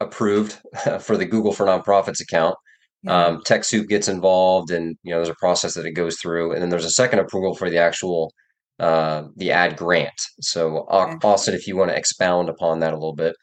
approved 0.00 0.58
for 1.00 1.16
the 1.16 1.26
Google 1.26 1.52
for 1.52 1.66
Nonprofits 1.66 2.20
account. 2.20 2.56
Yeah. 3.02 3.26
Um, 3.26 3.42
TechSoup 3.46 3.88
gets 3.88 4.08
involved, 4.08 4.70
and 4.70 4.96
you 5.02 5.12
know 5.12 5.18
there's 5.18 5.28
a 5.28 5.34
process 5.38 5.74
that 5.74 5.86
it 5.86 5.92
goes 5.92 6.18
through, 6.20 6.52
and 6.52 6.60
then 6.60 6.68
there's 6.68 6.84
a 6.84 6.90
second 6.90 7.20
approval 7.20 7.54
for 7.54 7.70
the 7.70 7.78
actual 7.78 8.32
uh, 8.80 9.24
the 9.36 9.50
ad 9.50 9.76
grant. 9.76 10.20
So, 10.40 10.86
Austin, 10.88 11.54
if 11.54 11.66
you 11.66 11.76
want 11.76 11.90
to 11.90 11.96
expound 11.96 12.48
upon 12.48 12.80
that 12.80 12.92
a 12.92 12.96
little 12.96 13.14
bit. 13.14 13.34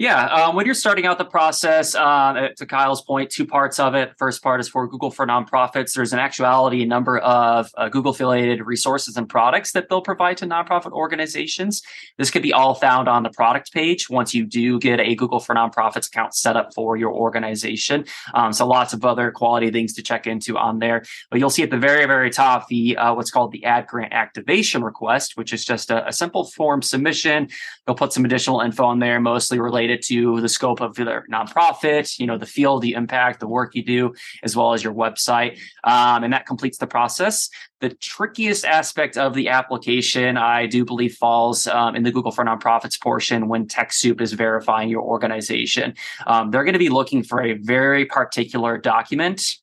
Yeah, 0.00 0.24
um, 0.28 0.56
when 0.56 0.64
you're 0.64 0.74
starting 0.74 1.04
out 1.04 1.18
the 1.18 1.26
process, 1.26 1.94
uh, 1.94 2.48
to 2.56 2.64
Kyle's 2.64 3.02
point, 3.02 3.28
two 3.28 3.44
parts 3.44 3.78
of 3.78 3.94
it. 3.94 4.14
First 4.16 4.42
part 4.42 4.58
is 4.58 4.66
for 4.66 4.88
Google 4.88 5.10
for 5.10 5.26
nonprofits. 5.26 5.92
There's 5.92 6.14
an 6.14 6.18
actuality 6.18 6.82
a 6.82 6.86
number 6.86 7.18
of 7.18 7.70
uh, 7.76 7.90
Google 7.90 8.12
affiliated 8.12 8.64
resources 8.64 9.18
and 9.18 9.28
products 9.28 9.72
that 9.72 9.90
they'll 9.90 10.00
provide 10.00 10.38
to 10.38 10.46
nonprofit 10.46 10.92
organizations. 10.92 11.82
This 12.16 12.30
could 12.30 12.42
be 12.42 12.50
all 12.50 12.74
found 12.74 13.08
on 13.10 13.24
the 13.24 13.28
product 13.28 13.74
page 13.74 14.08
once 14.08 14.32
you 14.32 14.46
do 14.46 14.78
get 14.78 15.00
a 15.00 15.14
Google 15.14 15.38
for 15.38 15.54
nonprofits 15.54 16.06
account 16.06 16.34
set 16.34 16.56
up 16.56 16.72
for 16.74 16.96
your 16.96 17.12
organization. 17.12 18.06
Um, 18.32 18.54
so 18.54 18.66
lots 18.66 18.94
of 18.94 19.04
other 19.04 19.30
quality 19.30 19.70
things 19.70 19.92
to 19.94 20.02
check 20.02 20.26
into 20.26 20.56
on 20.56 20.78
there. 20.78 21.04
But 21.30 21.40
you'll 21.40 21.50
see 21.50 21.62
at 21.62 21.70
the 21.70 21.78
very, 21.78 22.06
very 22.06 22.30
top 22.30 22.68
the 22.68 22.96
uh, 22.96 23.14
what's 23.14 23.30
called 23.30 23.52
the 23.52 23.66
ad 23.66 23.86
grant 23.86 24.14
activation 24.14 24.82
request, 24.82 25.36
which 25.36 25.52
is 25.52 25.62
just 25.62 25.90
a, 25.90 26.08
a 26.08 26.12
simple 26.12 26.44
form 26.44 26.80
submission. 26.80 27.48
They'll 27.86 27.94
put 27.94 28.14
some 28.14 28.24
additional 28.24 28.62
info 28.62 28.84
on 28.84 28.98
there, 28.98 29.19
mostly 29.22 29.58
related 29.58 29.80
related 29.90 30.02
to 30.06 30.40
the 30.40 30.48
scope 30.48 30.80
of 30.80 30.98
your 30.98 31.24
nonprofit, 31.32 32.18
you 32.18 32.26
know, 32.26 32.36
the 32.36 32.46
field, 32.46 32.82
the 32.82 32.92
impact, 32.92 33.40
the 33.40 33.46
work 33.46 33.74
you 33.74 33.82
do, 33.82 34.12
as 34.42 34.54
well 34.54 34.72
as 34.72 34.84
your 34.84 34.92
website. 34.92 35.58
Um, 35.84 36.24
and 36.24 36.32
that 36.32 36.46
completes 36.46 36.78
the 36.78 36.86
process. 36.86 37.48
The 37.80 37.90
trickiest 37.90 38.64
aspect 38.64 39.16
of 39.16 39.34
the 39.34 39.48
application, 39.48 40.36
I 40.36 40.66
do 40.66 40.84
believe, 40.84 41.14
falls 41.14 41.66
um, 41.66 41.96
in 41.96 42.02
the 42.02 42.12
Google 42.12 42.30
for 42.30 42.44
Nonprofits 42.44 43.00
portion 43.00 43.48
when 43.48 43.66
TechSoup 43.66 44.20
is 44.20 44.32
verifying 44.32 44.90
your 44.90 45.02
organization. 45.02 45.94
Um, 46.26 46.50
they're 46.50 46.64
going 46.64 46.74
to 46.74 46.78
be 46.78 46.90
looking 46.90 47.22
for 47.22 47.42
a 47.42 47.54
very 47.54 48.04
particular 48.04 48.76
document 48.76 49.56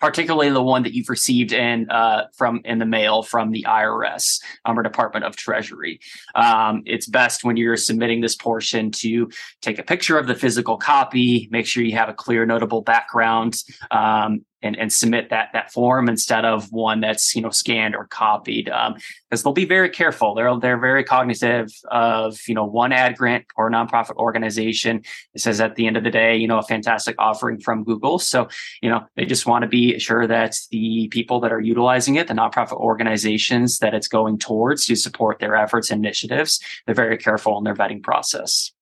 particularly 0.00 0.50
the 0.50 0.62
one 0.62 0.82
that 0.82 0.92
you've 0.92 1.08
received 1.08 1.52
in 1.52 1.88
uh, 1.90 2.26
from 2.34 2.60
in 2.64 2.78
the 2.78 2.86
mail 2.86 3.22
from 3.22 3.50
the 3.50 3.64
IRS 3.68 4.40
um, 4.64 4.78
or 4.78 4.82
Department 4.82 5.24
of 5.24 5.36
Treasury. 5.36 6.00
Um, 6.34 6.82
it's 6.86 7.06
best 7.06 7.44
when 7.44 7.56
you're 7.56 7.76
submitting 7.76 8.20
this 8.20 8.34
portion 8.34 8.90
to 8.92 9.30
take 9.62 9.78
a 9.78 9.82
picture 9.82 10.18
of 10.18 10.26
the 10.26 10.34
physical 10.34 10.76
copy, 10.76 11.48
make 11.50 11.66
sure 11.66 11.82
you 11.82 11.96
have 11.96 12.08
a 12.08 12.14
clear, 12.14 12.46
notable 12.46 12.82
background, 12.82 13.62
um, 13.90 14.44
and, 14.62 14.76
and 14.76 14.92
submit 14.92 15.30
that 15.30 15.50
that 15.52 15.72
form 15.72 16.08
instead 16.08 16.44
of 16.44 16.72
one 16.72 17.00
that's 17.00 17.34
you 17.34 17.42
know 17.42 17.50
scanned 17.50 17.94
or 17.94 18.06
copied 18.06 18.66
because 18.66 18.92
um, 18.92 19.42
they'll 19.44 19.52
be 19.52 19.64
very 19.64 19.90
careful. 19.90 20.34
They're 20.34 20.58
they're 20.58 20.78
very 20.78 21.04
cognitive 21.04 21.70
of 21.90 22.38
you 22.46 22.54
know 22.54 22.64
one 22.64 22.92
ad 22.92 23.16
grant 23.16 23.44
or 23.56 23.70
nonprofit 23.70 24.16
organization. 24.16 25.02
It 25.34 25.40
says 25.40 25.60
at 25.60 25.76
the 25.76 25.86
end 25.86 25.96
of 25.96 26.04
the 26.04 26.10
day 26.10 26.36
you 26.36 26.48
know 26.48 26.58
a 26.58 26.62
fantastic 26.62 27.16
offering 27.18 27.60
from 27.60 27.84
google. 27.84 28.18
So 28.18 28.48
you 28.82 28.90
know 28.90 29.04
they 29.16 29.24
just 29.24 29.46
want 29.46 29.62
to 29.62 29.68
be 29.68 29.98
sure 29.98 30.26
that 30.26 30.56
the 30.70 31.08
people 31.08 31.40
that 31.40 31.52
are 31.52 31.60
utilizing 31.60 32.16
it 32.16 32.28
the 32.28 32.34
nonprofit 32.34 32.76
organizations 32.76 33.78
that 33.78 33.94
it's 33.94 34.08
going 34.08 34.38
towards 34.38 34.86
to 34.86 34.96
support 34.96 35.38
their 35.38 35.56
efforts 35.56 35.90
and 35.90 36.04
initiatives 36.04 36.60
they're 36.84 36.94
very 36.94 37.16
careful 37.16 37.58
in 37.58 37.64
their 37.64 37.74
vetting 37.74 38.02
process 38.02 38.72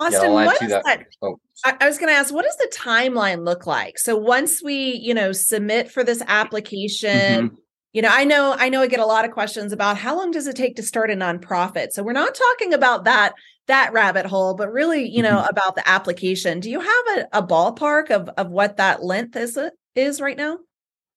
Austin, 0.00 0.22
yeah, 0.22 0.44
what 0.44 0.62
is 0.62 0.68
that? 0.70 0.84
that? 0.84 1.06
Oh. 1.22 1.40
I, 1.64 1.76
I 1.80 1.86
was 1.86 1.98
going 1.98 2.12
to 2.12 2.16
ask, 2.16 2.32
what 2.32 2.44
does 2.44 2.56
the 2.56 2.72
timeline 2.76 3.44
look 3.44 3.66
like? 3.66 3.98
So 3.98 4.16
once 4.16 4.62
we, 4.62 4.92
you 4.92 5.12
know, 5.12 5.32
submit 5.32 5.90
for 5.90 6.04
this 6.04 6.22
application, 6.28 7.10
mm-hmm. 7.48 7.54
you 7.92 8.02
know, 8.02 8.10
I 8.12 8.24
know, 8.24 8.54
I 8.56 8.68
know, 8.68 8.82
I 8.82 8.86
get 8.86 9.00
a 9.00 9.06
lot 9.06 9.24
of 9.24 9.32
questions 9.32 9.72
about 9.72 9.98
how 9.98 10.16
long 10.16 10.30
does 10.30 10.46
it 10.46 10.54
take 10.54 10.76
to 10.76 10.82
start 10.84 11.10
a 11.10 11.14
nonprofit. 11.14 11.90
So 11.90 12.04
we're 12.04 12.12
not 12.12 12.34
talking 12.34 12.74
about 12.74 13.04
that 13.04 13.34
that 13.66 13.92
rabbit 13.92 14.24
hole, 14.24 14.54
but 14.54 14.72
really, 14.72 15.06
you 15.08 15.22
know, 15.22 15.36
mm-hmm. 15.36 15.50
about 15.50 15.74
the 15.74 15.86
application. 15.86 16.60
Do 16.60 16.70
you 16.70 16.80
have 16.80 17.06
a, 17.18 17.38
a 17.38 17.42
ballpark 17.46 18.10
of 18.10 18.28
of 18.36 18.50
what 18.50 18.76
that 18.78 19.02
length 19.02 19.36
is 19.36 19.58
is 19.94 20.20
right 20.20 20.36
now? 20.36 20.58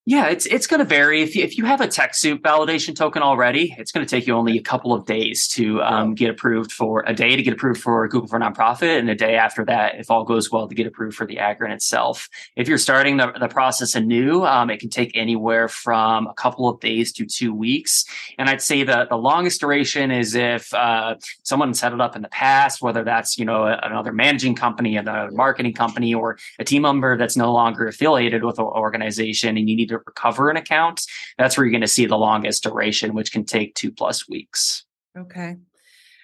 Yeah, 0.04 0.30
it's 0.30 0.46
it's 0.46 0.66
going 0.66 0.80
to 0.80 0.84
vary. 0.84 1.22
If 1.22 1.36
you, 1.36 1.44
if 1.44 1.56
you 1.56 1.64
have 1.64 1.80
a 1.80 1.86
TechSoup 1.86 2.40
validation 2.40 2.96
token 2.96 3.22
already, 3.22 3.72
it's 3.78 3.92
going 3.92 4.04
to 4.04 4.10
take 4.10 4.26
you 4.26 4.34
only 4.34 4.58
a 4.58 4.60
couple 4.62 4.92
of 4.92 5.06
days 5.06 5.46
to 5.48 5.80
um, 5.80 6.16
get 6.16 6.28
approved 6.28 6.72
for 6.72 7.04
a 7.06 7.14
day 7.14 7.36
to 7.36 7.42
get 7.42 7.52
approved 7.52 7.80
for 7.80 8.08
Google 8.08 8.26
for 8.26 8.40
Nonprofit, 8.40 8.98
and 8.98 9.08
a 9.08 9.14
day 9.14 9.36
after 9.36 9.64
that, 9.66 10.00
if 10.00 10.10
all 10.10 10.24
goes 10.24 10.50
well, 10.50 10.66
to 10.66 10.74
get 10.74 10.88
approved 10.88 11.16
for 11.16 11.24
the 11.24 11.36
grant 11.36 11.72
itself. 11.72 12.28
If 12.56 12.66
you're 12.66 12.78
starting 12.78 13.18
the, 13.18 13.32
the 13.38 13.46
process 13.46 13.94
anew, 13.94 14.42
um, 14.44 14.70
it 14.70 14.80
can 14.80 14.88
take 14.88 15.16
anywhere 15.16 15.68
from 15.68 16.26
a 16.26 16.34
couple 16.34 16.68
of 16.68 16.80
days 16.80 17.12
to 17.12 17.24
two 17.24 17.54
weeks. 17.54 18.04
And 18.38 18.48
I'd 18.48 18.60
say 18.60 18.82
that 18.82 19.08
the 19.08 19.16
longest 19.16 19.60
duration 19.60 20.10
is 20.10 20.34
if 20.34 20.74
uh, 20.74 21.14
someone 21.44 21.74
set 21.74 21.92
it 21.92 22.00
up 22.00 22.16
in 22.16 22.22
the 22.22 22.28
past, 22.28 22.82
whether 22.82 23.04
that's 23.04 23.38
you 23.38 23.44
know 23.44 23.66
another 23.66 24.12
managing 24.12 24.56
company, 24.56 24.96
another 24.96 25.30
marketing 25.30 25.74
company, 25.74 26.12
or 26.12 26.38
a 26.58 26.64
team 26.64 26.82
member 26.82 27.16
that's 27.16 27.36
no 27.36 27.52
longer 27.52 27.86
affiliated 27.86 28.42
with 28.42 28.58
an 28.58 28.64
organization, 28.64 29.56
and 29.56 29.70
you 29.70 29.76
need 29.76 29.91
to 29.92 30.02
recover 30.06 30.50
an 30.50 30.56
account, 30.56 31.02
that's 31.38 31.56
where 31.56 31.64
you're 31.64 31.72
going 31.72 31.80
to 31.80 31.88
see 31.88 32.06
the 32.06 32.18
longest 32.18 32.62
duration, 32.62 33.14
which 33.14 33.32
can 33.32 33.44
take 33.44 33.74
two 33.74 33.92
plus 33.92 34.28
weeks. 34.28 34.84
Okay. 35.16 35.56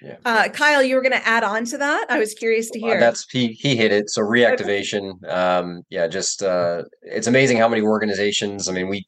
Yeah. 0.00 0.16
Uh, 0.24 0.48
Kyle, 0.48 0.82
you 0.82 0.94
were 0.94 1.02
going 1.02 1.12
to 1.12 1.26
add 1.26 1.42
on 1.42 1.64
to 1.66 1.78
that. 1.78 2.06
I 2.08 2.18
was 2.18 2.34
curious 2.34 2.70
to 2.70 2.78
hear. 2.78 2.96
Uh, 2.96 3.00
that's 3.00 3.26
he 3.30 3.48
he 3.48 3.76
hit 3.76 3.92
it. 3.92 4.10
So 4.10 4.22
reactivation. 4.22 5.28
Um, 5.28 5.82
yeah, 5.90 6.06
just 6.06 6.42
uh, 6.42 6.84
it's 7.02 7.26
amazing 7.26 7.58
how 7.58 7.68
many 7.68 7.82
organizations. 7.82 8.68
I 8.68 8.72
mean, 8.72 8.88
we, 8.88 9.04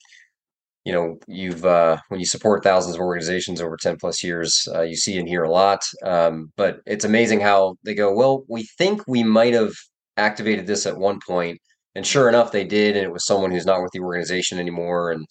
you 0.85 0.93
know, 0.93 1.17
you've 1.29 1.65
uh, 1.65 1.99
when 2.09 2.19
you 2.19 2.27
support 2.27 2.65
thousands 2.65 2.97
of 2.97 3.01
organizations 3.01 3.61
over 3.61 3.77
ten 3.77 3.97
plus 3.99 4.25
years, 4.25 4.67
uh, 4.75 4.83
you 4.83 4.97
see 4.97 5.17
and 5.19 5.29
hear 5.29 5.45
a 5.45 5.51
lot. 5.51 5.85
Um, 6.05 6.53
but 6.57 6.81
it's 6.87 7.05
amazing 7.05 7.41
how 7.41 7.77
they 7.85 7.95
go. 7.95 8.13
Well, 8.13 8.45
we 8.49 8.65
think 8.77 9.03
we 9.07 9.23
might 9.23 9.55
have 9.55 9.75
activated 10.17 10.67
this 10.67 10.87
at 10.87 10.97
one 10.97 11.21
point, 11.25 11.61
and 11.95 12.07
sure 12.07 12.29
enough, 12.29 12.53
they 12.53 12.65
did, 12.65 12.97
and 12.97 13.05
it 13.05 13.13
was 13.13 13.27
someone 13.27 13.51
who's 13.51 13.67
not 13.67 13.83
with 13.83 13.91
the 13.93 14.01
organization 14.01 14.59
anymore, 14.59 15.11
and 15.11 15.27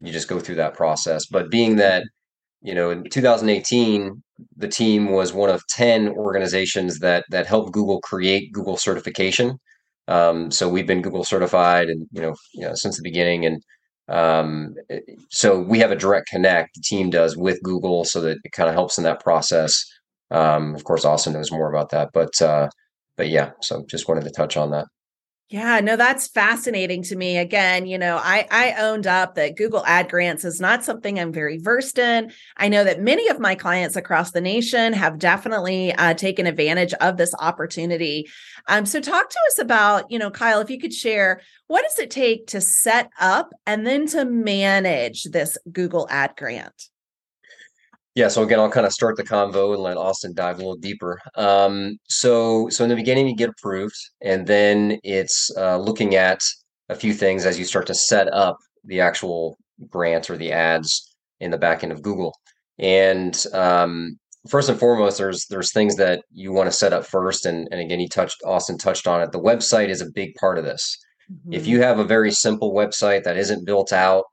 you 0.00 0.12
just 0.12 0.28
go 0.28 0.38
through 0.40 0.56
that 0.56 0.74
process. 0.74 1.26
But 1.26 1.50
being 1.50 1.76
that, 1.76 2.04
you 2.62 2.74
know, 2.74 2.90
in 2.90 3.04
2018, 3.10 4.22
the 4.56 4.68
team 4.68 5.10
was 5.10 5.32
one 5.32 5.50
of 5.50 5.62
10 5.68 6.08
organizations 6.10 6.98
that 7.00 7.24
that 7.30 7.46
helped 7.46 7.72
Google 7.72 8.00
create 8.02 8.52
Google 8.52 8.76
certification. 8.76 9.58
Um, 10.08 10.50
so 10.50 10.68
we've 10.68 10.86
been 10.86 11.02
Google 11.02 11.24
certified, 11.24 11.88
and 11.88 12.06
you 12.12 12.20
know, 12.22 12.34
you 12.54 12.66
know 12.66 12.74
since 12.74 12.96
the 12.96 13.02
beginning, 13.02 13.46
and 13.46 13.62
um, 14.08 14.74
so 15.30 15.60
we 15.60 15.78
have 15.78 15.92
a 15.92 15.96
direct 15.96 16.28
connect. 16.28 16.74
The 16.74 16.82
team 16.84 17.10
does 17.10 17.36
with 17.36 17.62
Google, 17.62 18.04
so 18.04 18.20
that 18.22 18.38
it 18.44 18.52
kind 18.52 18.68
of 18.68 18.74
helps 18.74 18.98
in 18.98 19.04
that 19.04 19.20
process. 19.20 19.82
Um, 20.30 20.74
of 20.74 20.84
course, 20.84 21.04
Austin 21.04 21.34
knows 21.34 21.52
more 21.52 21.70
about 21.70 21.90
that, 21.90 22.10
but 22.12 22.40
uh, 22.42 22.68
but 23.16 23.28
yeah, 23.28 23.52
so 23.62 23.84
just 23.88 24.08
wanted 24.08 24.24
to 24.24 24.30
touch 24.30 24.56
on 24.56 24.70
that. 24.72 24.86
Yeah, 25.52 25.80
no, 25.80 25.96
that's 25.96 26.28
fascinating 26.28 27.02
to 27.02 27.14
me. 27.14 27.36
Again, 27.36 27.84
you 27.84 27.98
know, 27.98 28.16
I 28.16 28.46
I 28.50 28.72
owned 28.78 29.06
up 29.06 29.34
that 29.34 29.54
Google 29.54 29.84
Ad 29.84 30.08
Grants 30.08 30.46
is 30.46 30.62
not 30.62 30.82
something 30.82 31.20
I'm 31.20 31.30
very 31.30 31.58
versed 31.58 31.98
in. 31.98 32.32
I 32.56 32.68
know 32.68 32.84
that 32.84 33.02
many 33.02 33.28
of 33.28 33.38
my 33.38 33.54
clients 33.54 33.94
across 33.94 34.30
the 34.30 34.40
nation 34.40 34.94
have 34.94 35.18
definitely 35.18 35.92
uh, 35.92 36.14
taken 36.14 36.46
advantage 36.46 36.94
of 36.94 37.18
this 37.18 37.34
opportunity. 37.38 38.30
Um, 38.66 38.86
so 38.86 38.98
talk 38.98 39.28
to 39.28 39.38
us 39.48 39.58
about, 39.58 40.10
you 40.10 40.18
know, 40.18 40.30
Kyle, 40.30 40.60
if 40.60 40.70
you 40.70 40.80
could 40.80 40.94
share 40.94 41.42
what 41.66 41.82
does 41.82 41.98
it 41.98 42.10
take 42.10 42.46
to 42.46 42.62
set 42.62 43.10
up 43.20 43.52
and 43.66 43.86
then 43.86 44.06
to 44.06 44.24
manage 44.24 45.24
this 45.24 45.58
Google 45.70 46.06
Ad 46.08 46.32
Grant? 46.34 46.88
Yeah, 48.14 48.28
so 48.28 48.42
again, 48.42 48.60
I'll 48.60 48.70
kind 48.70 48.86
of 48.86 48.92
start 48.92 49.16
the 49.16 49.24
convo 49.24 49.72
and 49.72 49.82
let 49.82 49.96
Austin 49.96 50.34
dive 50.34 50.56
a 50.56 50.58
little 50.58 50.76
deeper. 50.76 51.18
Um, 51.34 51.96
so, 52.08 52.68
so 52.68 52.84
in 52.84 52.90
the 52.90 52.96
beginning, 52.96 53.26
you 53.26 53.34
get 53.34 53.48
approved, 53.48 53.96
and 54.20 54.46
then 54.46 54.98
it's 55.02 55.50
uh, 55.56 55.78
looking 55.78 56.14
at 56.14 56.40
a 56.90 56.94
few 56.94 57.14
things 57.14 57.46
as 57.46 57.58
you 57.58 57.64
start 57.64 57.86
to 57.86 57.94
set 57.94 58.32
up 58.32 58.58
the 58.84 59.00
actual 59.00 59.56
grant 59.88 60.28
or 60.28 60.36
the 60.36 60.52
ads 60.52 61.16
in 61.40 61.50
the 61.50 61.58
back 61.58 61.82
end 61.82 61.92
of 61.92 62.02
Google. 62.02 62.36
And 62.78 63.42
um, 63.54 64.18
first 64.48 64.68
and 64.68 64.78
foremost, 64.78 65.16
there's 65.16 65.46
there's 65.46 65.72
things 65.72 65.96
that 65.96 66.22
you 66.32 66.52
want 66.52 66.70
to 66.70 66.76
set 66.76 66.92
up 66.92 67.06
first, 67.06 67.46
and 67.46 67.66
and 67.70 67.80
again, 67.80 67.98
he 67.98 68.08
touched 68.08 68.42
Austin 68.44 68.76
touched 68.76 69.06
on 69.06 69.22
it. 69.22 69.32
The 69.32 69.40
website 69.40 69.88
is 69.88 70.02
a 70.02 70.10
big 70.14 70.34
part 70.34 70.58
of 70.58 70.64
this. 70.64 70.98
Mm-hmm. 71.30 71.52
If 71.54 71.66
you 71.66 71.80
have 71.80 71.98
a 71.98 72.04
very 72.04 72.30
simple 72.30 72.74
website 72.74 73.24
that 73.24 73.38
isn't 73.38 73.64
built 73.64 73.92
out 73.92 74.24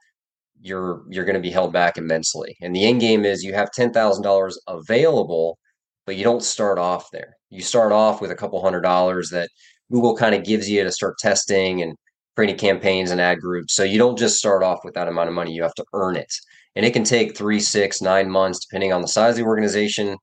you're 0.61 1.03
you're 1.09 1.25
going 1.25 1.35
to 1.35 1.41
be 1.41 1.51
held 1.51 1.73
back 1.73 1.97
immensely. 1.97 2.55
And 2.61 2.75
the 2.75 2.85
end 2.85 3.01
game 3.01 3.25
is 3.25 3.43
you 3.43 3.53
have 3.53 3.71
ten 3.71 3.91
thousand 3.93 4.23
dollars 4.23 4.59
available, 4.67 5.57
but 6.05 6.15
you 6.15 6.23
don't 6.23 6.43
start 6.43 6.77
off 6.77 7.09
there. 7.11 7.35
You 7.49 7.61
start 7.61 7.91
off 7.91 8.21
with 8.21 8.31
a 8.31 8.35
couple 8.35 8.61
hundred 8.61 8.81
dollars 8.81 9.29
that 9.29 9.49
Google 9.91 10.15
kind 10.15 10.35
of 10.35 10.43
gives 10.43 10.69
you 10.69 10.83
to 10.83 10.91
start 10.91 11.17
testing 11.17 11.81
and 11.81 11.95
creating 12.35 12.57
campaigns 12.57 13.11
and 13.11 13.19
ad 13.19 13.39
groups. 13.39 13.73
So 13.73 13.83
you 13.83 13.97
don't 13.97 14.17
just 14.17 14.37
start 14.37 14.63
off 14.63 14.79
with 14.83 14.93
that 14.93 15.07
amount 15.07 15.29
of 15.29 15.35
money. 15.35 15.51
You 15.51 15.63
have 15.63 15.73
to 15.75 15.85
earn 15.93 16.15
it. 16.15 16.31
And 16.75 16.85
it 16.85 16.93
can 16.93 17.03
take 17.03 17.35
three, 17.35 17.59
six, 17.59 18.01
nine 18.01 18.29
months, 18.29 18.65
depending 18.65 18.93
on 18.93 19.01
the 19.01 19.07
size 19.07 19.31
of 19.31 19.37
the 19.37 19.43
organization, 19.43 20.15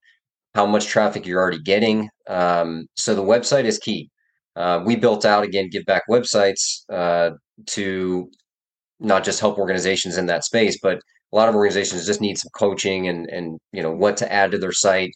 how 0.55 0.65
much 0.65 0.87
traffic 0.87 1.27
you're 1.27 1.41
already 1.41 1.61
getting. 1.61 2.09
Um, 2.29 2.87
so 2.95 3.15
the 3.15 3.23
website 3.23 3.65
is 3.65 3.79
key. 3.79 4.09
Uh, 4.55 4.83
we 4.87 4.97
built 4.97 5.27
out 5.27 5.45
again 5.45 5.69
give 5.69 5.85
back 5.85 6.05
websites 6.09 6.85
uh, 6.91 7.33
to 7.67 8.31
not 9.01 9.25
just 9.25 9.41
help 9.41 9.59
organizations 9.59 10.17
in 10.17 10.27
that 10.27 10.45
space, 10.45 10.79
but 10.83 11.01
a 11.33 11.37
lot 11.37 11.49
of 11.49 11.55
organizations 11.55 12.07
just 12.07 12.21
need 12.21 12.39
some 12.39 12.51
coaching 12.55 13.09
and 13.09 13.29
and 13.31 13.59
you 13.73 13.83
know 13.83 13.91
what 13.91 14.17
to 14.19 14.33
add 14.33 14.51
to 14.53 14.59
their 14.59 14.73
site. 14.73 15.15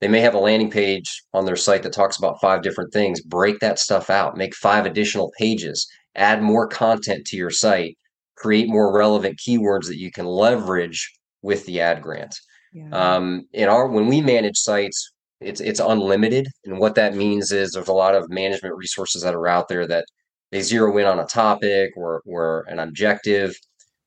They 0.00 0.08
may 0.08 0.20
have 0.20 0.34
a 0.34 0.38
landing 0.38 0.70
page 0.70 1.22
on 1.32 1.44
their 1.44 1.56
site 1.56 1.84
that 1.84 1.92
talks 1.92 2.18
about 2.18 2.40
five 2.40 2.62
different 2.62 2.92
things. 2.92 3.20
Break 3.22 3.60
that 3.60 3.78
stuff 3.78 4.10
out. 4.10 4.36
Make 4.36 4.54
five 4.56 4.84
additional 4.84 5.32
pages. 5.38 5.86
Add 6.16 6.42
more 6.42 6.66
content 6.66 7.24
to 7.26 7.36
your 7.36 7.50
site. 7.50 7.96
Create 8.36 8.68
more 8.68 8.92
relevant 8.92 9.38
keywords 9.38 9.86
that 9.86 9.98
you 9.98 10.10
can 10.10 10.26
leverage 10.26 11.08
with 11.42 11.64
the 11.66 11.80
ad 11.80 12.02
grant. 12.02 12.34
Yeah. 12.72 12.88
Um, 12.90 13.46
in 13.52 13.68
our 13.68 13.86
when 13.86 14.08
we 14.08 14.20
manage 14.20 14.56
sites, 14.56 15.12
it's 15.40 15.60
it's 15.60 15.80
unlimited, 15.80 16.48
and 16.64 16.78
what 16.78 16.94
that 16.94 17.14
means 17.14 17.52
is 17.52 17.72
there's 17.72 17.88
a 17.88 17.92
lot 17.92 18.14
of 18.14 18.30
management 18.30 18.76
resources 18.76 19.22
that 19.22 19.34
are 19.34 19.46
out 19.46 19.68
there 19.68 19.86
that 19.86 20.06
they 20.52 20.60
zero 20.60 20.96
in 20.98 21.06
on 21.06 21.18
a 21.18 21.24
topic 21.24 21.92
or, 21.96 22.22
or 22.24 22.64
an 22.68 22.78
objective. 22.78 23.56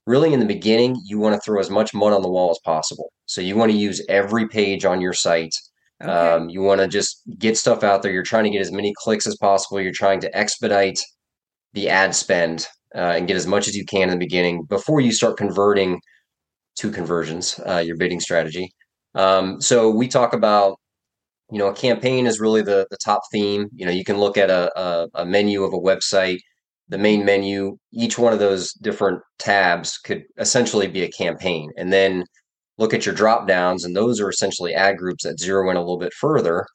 Really, 0.05 0.33
in 0.33 0.39
the 0.39 0.45
beginning, 0.45 0.95
you 1.03 1.17
want 1.17 1.33
to 1.35 1.41
throw 1.41 1.59
as 1.59 1.71
much 1.71 1.93
mud 1.93 2.13
on 2.13 2.21
the 2.21 2.29
wall 2.29 2.51
as 2.51 2.59
possible. 2.63 3.11
So 3.25 3.41
you 3.41 3.57
want 3.57 3.71
to 3.71 3.77
use 3.77 4.05
every 4.07 4.47
page 4.47 4.85
on 4.85 5.01
your 5.01 5.13
site. 5.13 5.55
Okay. 6.01 6.11
Um, 6.11 6.47
you 6.47 6.61
want 6.61 6.79
to 6.81 6.87
just 6.87 7.23
get 7.39 7.57
stuff 7.57 7.83
out 7.83 8.03
there. 8.03 8.11
You're 8.11 8.21
trying 8.21 8.43
to 8.43 8.51
get 8.51 8.61
as 8.61 8.71
many 8.71 8.93
clicks 8.95 9.25
as 9.25 9.35
possible. 9.37 9.81
You're 9.81 9.91
trying 9.91 10.19
to 10.21 10.37
expedite 10.37 10.99
the 11.73 11.89
ad 11.89 12.13
spend 12.13 12.67
uh, 12.93 13.15
and 13.15 13.27
get 13.27 13.35
as 13.35 13.47
much 13.47 13.67
as 13.67 13.75
you 13.75 13.83
can 13.83 14.03
in 14.03 14.09
the 14.11 14.17
beginning 14.17 14.63
before 14.65 15.01
you 15.01 15.11
start 15.11 15.37
converting 15.37 15.99
to 16.77 16.91
conversions, 16.91 17.59
uh, 17.67 17.77
your 17.77 17.97
bidding 17.97 18.19
strategy. 18.19 18.71
Um, 19.15 19.59
so 19.59 19.89
we 19.89 20.07
talk 20.07 20.33
about 20.33 20.77
you 21.55 21.59
know, 21.59 21.69
a 21.69 21.73
campaign 21.73 22.27
is 22.27 22.41
really 22.41 22.61
the 22.61 22.85
the 22.91 22.97
top 22.97 23.21
theme. 23.31 23.69
You 23.73 23.85
know, 23.85 23.91
you 23.93 24.03
can 24.03 24.17
look 24.17 24.37
at 24.37 24.49
a, 24.49 24.77
a, 24.77 25.07
a 25.13 25.25
menu 25.25 25.63
of 25.63 25.73
a 25.73 25.77
website, 25.77 26.39
the 26.89 26.97
main 26.97 27.23
menu. 27.23 27.77
Each 27.93 28.19
one 28.19 28.33
of 28.33 28.39
those 28.39 28.73
different 28.73 29.21
tabs 29.39 29.97
could 29.97 30.23
essentially 30.37 30.87
be 30.87 31.03
a 31.03 31.11
campaign, 31.11 31.71
and 31.77 31.93
then 31.93 32.25
look 32.77 32.93
at 32.93 33.05
your 33.05 33.15
drop 33.15 33.47
downs, 33.47 33.85
and 33.85 33.95
those 33.95 34.19
are 34.19 34.29
essentially 34.29 34.73
ad 34.73 34.97
groups 34.97 35.23
that 35.23 35.39
zero 35.39 35.69
in 35.71 35.77
a 35.77 35.79
little 35.79 35.97
bit 35.97 36.11
further. 36.19 36.65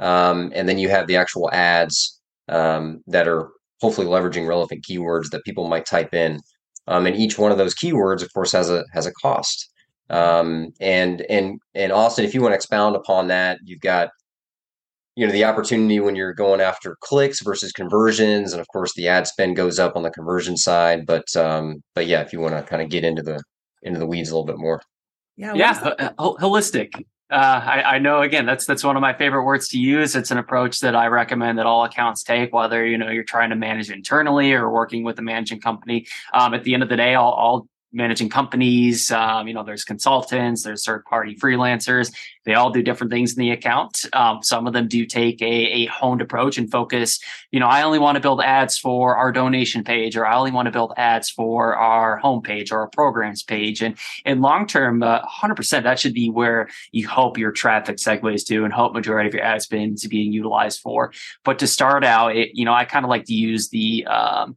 Um, 0.00 0.52
and 0.54 0.68
then 0.68 0.78
you 0.78 0.90
have 0.90 1.06
the 1.06 1.16
actual 1.16 1.50
ads 1.50 2.20
um, 2.50 3.00
that 3.06 3.26
are 3.26 3.48
hopefully 3.80 4.06
leveraging 4.06 4.46
relevant 4.46 4.84
keywords 4.86 5.30
that 5.30 5.44
people 5.46 5.66
might 5.66 5.86
type 5.86 6.12
in. 6.12 6.40
Um, 6.88 7.06
and 7.06 7.16
each 7.16 7.38
one 7.38 7.52
of 7.52 7.56
those 7.58 7.74
keywords, 7.74 8.22
of 8.22 8.28
course, 8.34 8.52
has 8.52 8.68
a 8.68 8.84
has 8.92 9.06
a 9.06 9.12
cost. 9.12 9.66
Um, 10.10 10.68
and 10.78 11.22
and 11.30 11.58
and 11.74 11.90
Austin, 11.90 12.26
if 12.26 12.34
you 12.34 12.42
want 12.42 12.52
to 12.52 12.56
expound 12.56 12.96
upon 12.96 13.28
that, 13.28 13.60
you've 13.64 13.80
got 13.80 14.10
you 15.16 15.26
know 15.26 15.32
the 15.32 15.44
opportunity 15.44 15.98
when 15.98 16.14
you're 16.14 16.34
going 16.34 16.60
after 16.60 16.96
clicks 17.00 17.40
versus 17.40 17.72
conversions, 17.72 18.52
and 18.52 18.60
of 18.60 18.68
course 18.68 18.92
the 18.94 19.08
ad 19.08 19.26
spend 19.26 19.56
goes 19.56 19.78
up 19.78 19.96
on 19.96 20.02
the 20.02 20.10
conversion 20.10 20.56
side. 20.56 21.06
But 21.06 21.34
um, 21.36 21.82
but 21.94 22.06
yeah, 22.06 22.20
if 22.20 22.32
you 22.32 22.40
want 22.40 22.54
to 22.54 22.62
kind 22.62 22.82
of 22.82 22.90
get 22.90 23.02
into 23.02 23.22
the 23.22 23.42
into 23.82 23.98
the 23.98 24.06
weeds 24.06 24.30
a 24.30 24.34
little 24.34 24.46
bit 24.46 24.58
more. 24.58 24.82
Yeah, 25.36 25.54
yeah, 25.54 25.72
uh, 25.98 26.10
holistic. 26.18 26.90
Uh, 27.28 27.34
I, 27.34 27.82
I, 27.82 27.98
know 27.98 28.22
again 28.22 28.46
that's 28.46 28.66
that's 28.66 28.84
one 28.84 28.94
of 28.94 29.00
my 29.00 29.12
favorite 29.12 29.44
words 29.44 29.68
to 29.70 29.78
use. 29.78 30.14
It's 30.14 30.30
an 30.30 30.38
approach 30.38 30.78
that 30.80 30.94
I 30.94 31.08
recommend 31.08 31.58
that 31.58 31.66
all 31.66 31.84
accounts 31.84 32.22
take, 32.22 32.52
whether 32.54 32.86
you 32.86 32.96
know 32.96 33.10
you're 33.10 33.24
trying 33.24 33.50
to 33.50 33.56
manage 33.56 33.90
internally 33.90 34.52
or 34.52 34.70
working 34.70 35.02
with 35.02 35.18
a 35.18 35.22
managing 35.22 35.60
company. 35.60 36.06
Um, 36.32 36.54
at 36.54 36.62
the 36.62 36.72
end 36.72 36.84
of 36.84 36.88
the 36.88 36.96
day, 36.96 37.14
all, 37.14 37.32
all 37.32 37.68
managing 37.96 38.28
companies. 38.28 39.10
Um, 39.10 39.48
you 39.48 39.54
know, 39.54 39.64
there's 39.64 39.84
consultants, 39.84 40.62
there's 40.62 40.84
third 40.84 41.04
party 41.04 41.34
freelancers. 41.34 42.12
They 42.44 42.54
all 42.54 42.70
do 42.70 42.82
different 42.82 43.12
things 43.12 43.36
in 43.36 43.40
the 43.40 43.50
account. 43.50 44.04
Um, 44.12 44.40
some 44.42 44.68
of 44.68 44.72
them 44.72 44.86
do 44.86 45.04
take 45.04 45.42
a, 45.42 45.44
a 45.46 45.86
honed 45.86 46.20
approach 46.20 46.58
and 46.58 46.70
focus. 46.70 47.18
You 47.50 47.58
know, 47.58 47.66
I 47.66 47.82
only 47.82 47.98
want 47.98 48.14
to 48.16 48.20
build 48.20 48.40
ads 48.40 48.78
for 48.78 49.16
our 49.16 49.32
donation 49.32 49.82
page, 49.82 50.16
or 50.16 50.24
I 50.24 50.36
only 50.36 50.52
want 50.52 50.66
to 50.66 50.72
build 50.72 50.92
ads 50.96 51.28
for 51.28 51.74
our 51.74 52.20
homepage 52.20 52.70
or 52.70 52.80
our 52.80 52.88
programs 52.88 53.42
page. 53.42 53.82
And 53.82 53.98
in 54.24 54.42
long 54.42 54.66
term, 54.66 55.02
uh, 55.02 55.22
100% 55.22 55.82
that 55.82 55.98
should 55.98 56.14
be 56.14 56.30
where 56.30 56.68
you 56.92 57.08
hope 57.08 57.36
your 57.36 57.50
traffic 57.50 57.96
segues 57.96 58.46
to 58.46 58.64
and 58.64 58.72
hope 58.72 58.92
majority 58.92 59.28
of 59.28 59.34
your 59.34 59.42
ad 59.42 59.62
spend 59.62 59.94
is 59.94 60.06
being 60.06 60.32
utilized 60.32 60.80
for. 60.80 61.12
But 61.44 61.58
to 61.58 61.66
start 61.66 62.04
out, 62.04 62.36
it, 62.36 62.50
you 62.54 62.64
know, 62.64 62.74
I 62.74 62.84
kind 62.84 63.04
of 63.04 63.10
like 63.10 63.24
to 63.24 63.34
use 63.34 63.70
the 63.70 64.06
um, 64.06 64.56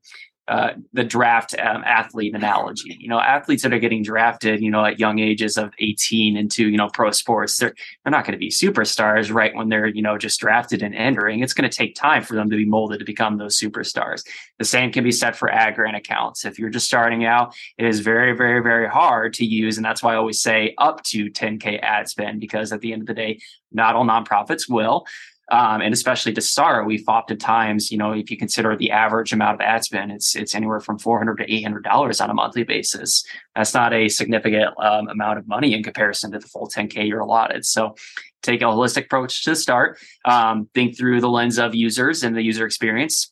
uh, 0.50 0.74
the 0.94 1.04
draft 1.04 1.54
um, 1.60 1.84
athlete 1.86 2.34
analogy. 2.34 2.98
You 3.00 3.08
know, 3.08 3.20
athletes 3.20 3.62
that 3.62 3.72
are 3.72 3.78
getting 3.78 4.02
drafted, 4.02 4.62
you 4.62 4.72
know, 4.72 4.84
at 4.84 5.00
young 5.00 5.20
ages 5.20 5.58
of 5.58 5.72
18 5.78 6.36
into, 6.36 6.68
you 6.70 6.76
know, 6.76 6.90
pro 6.92 7.12
sports, 7.12 7.60
they're, 7.60 7.76
they're 8.04 8.12
not 8.12 8.26
going 8.26 8.34
to 8.34 8.40
be 8.40 8.50
superstars 8.50 9.32
right 9.32 9.54
when 9.54 9.70
they're, 9.70 9.86
you 9.86 10.02
know, 10.02 10.18
just 10.18 10.40
drafted 10.40 10.82
and 10.82 10.96
entering. 10.96 11.42
It's 11.42 11.54
going 11.54 11.70
to 11.70 11.78
take 11.78 11.94
time 11.94 12.24
for 12.24 12.34
them 12.34 12.50
to 12.50 12.56
be 12.56 12.66
molded 12.66 12.98
to 12.98 13.06
become 13.06 13.38
those 13.38 13.60
superstars. 13.60 14.26
The 14.58 14.66
same 14.66 14.92
can 14.92 15.04
be 15.04 15.12
said 15.12 15.38
for 15.38 15.52
ad 15.52 15.76
grant 15.76 15.96
accounts. 15.96 16.44
If 16.46 16.58
you're 16.58 16.72
just 16.72 16.88
starting 16.88 17.26
out, 17.26 17.54
it 17.78 17.86
is 17.86 18.00
very, 18.00 18.36
very, 18.36 18.64
very 18.64 18.90
hard 18.90 19.36
to 19.36 19.46
use. 19.46 19.78
And 19.78 19.86
that's 19.86 20.02
why 20.02 20.14
I 20.14 20.18
always 20.18 20.42
say 20.42 20.74
up 20.80 21.04
to 21.04 21.30
10K 21.30 21.80
ad 21.84 22.10
spend, 22.10 22.40
because 22.40 22.74
at 22.74 22.82
the 22.82 22.92
end 22.92 23.04
of 23.04 23.08
the 23.08 23.14
day, 23.14 23.40
not 23.72 23.96
all 23.96 24.04
nonprofits 24.04 24.68
will. 24.68 25.06
Um, 25.52 25.82
and 25.82 25.94
especially 25.94 26.34
to 26.34 26.42
start, 26.42 26.86
we've 26.86 27.08
oftentimes, 27.08 27.92
you 27.92 27.98
know, 27.98 28.12
if 28.12 28.30
you 28.30 28.38
consider 28.38 28.76
the 28.76 28.92
average 28.92 29.34
amount 29.34 29.56
of 29.56 29.62
ad 29.62 29.84
spend, 29.84 30.12
it's 30.12 30.36
it's 30.36 30.54
anywhere 30.54 30.80
from 30.80 31.00
four 31.00 31.18
hundred 31.18 31.38
to 31.38 31.52
eight 31.52 31.64
hundred 31.64 31.84
dollars 31.84 32.22
on 32.22 32.30
a 32.30 32.34
monthly 32.34 32.64
basis. 32.64 33.24
That's 33.56 33.74
not 33.74 33.94
a 33.94 34.10
significant 34.10 34.74
um, 34.78 35.08
amount 35.08 35.40
of 35.40 35.48
money 35.48 35.74
in 35.74 35.84
comparison 35.84 36.32
to 36.32 36.40
the 36.40 36.48
full 36.48 36.68
ten 36.68 36.88
k 36.88 37.06
you're 37.06 37.22
allotted. 37.22 37.66
So, 37.66 37.96
take 38.44 38.62
a 38.62 38.66
holistic 38.66 39.06
approach 39.06 39.44
to 39.46 39.56
start. 39.56 39.98
Um, 40.26 40.70
think 40.76 40.98
through 40.98 41.22
the 41.22 41.30
lens 41.30 41.58
of 41.58 41.74
users 41.74 42.24
and 42.24 42.36
the 42.36 42.44
user 42.44 42.66
experience 42.66 43.32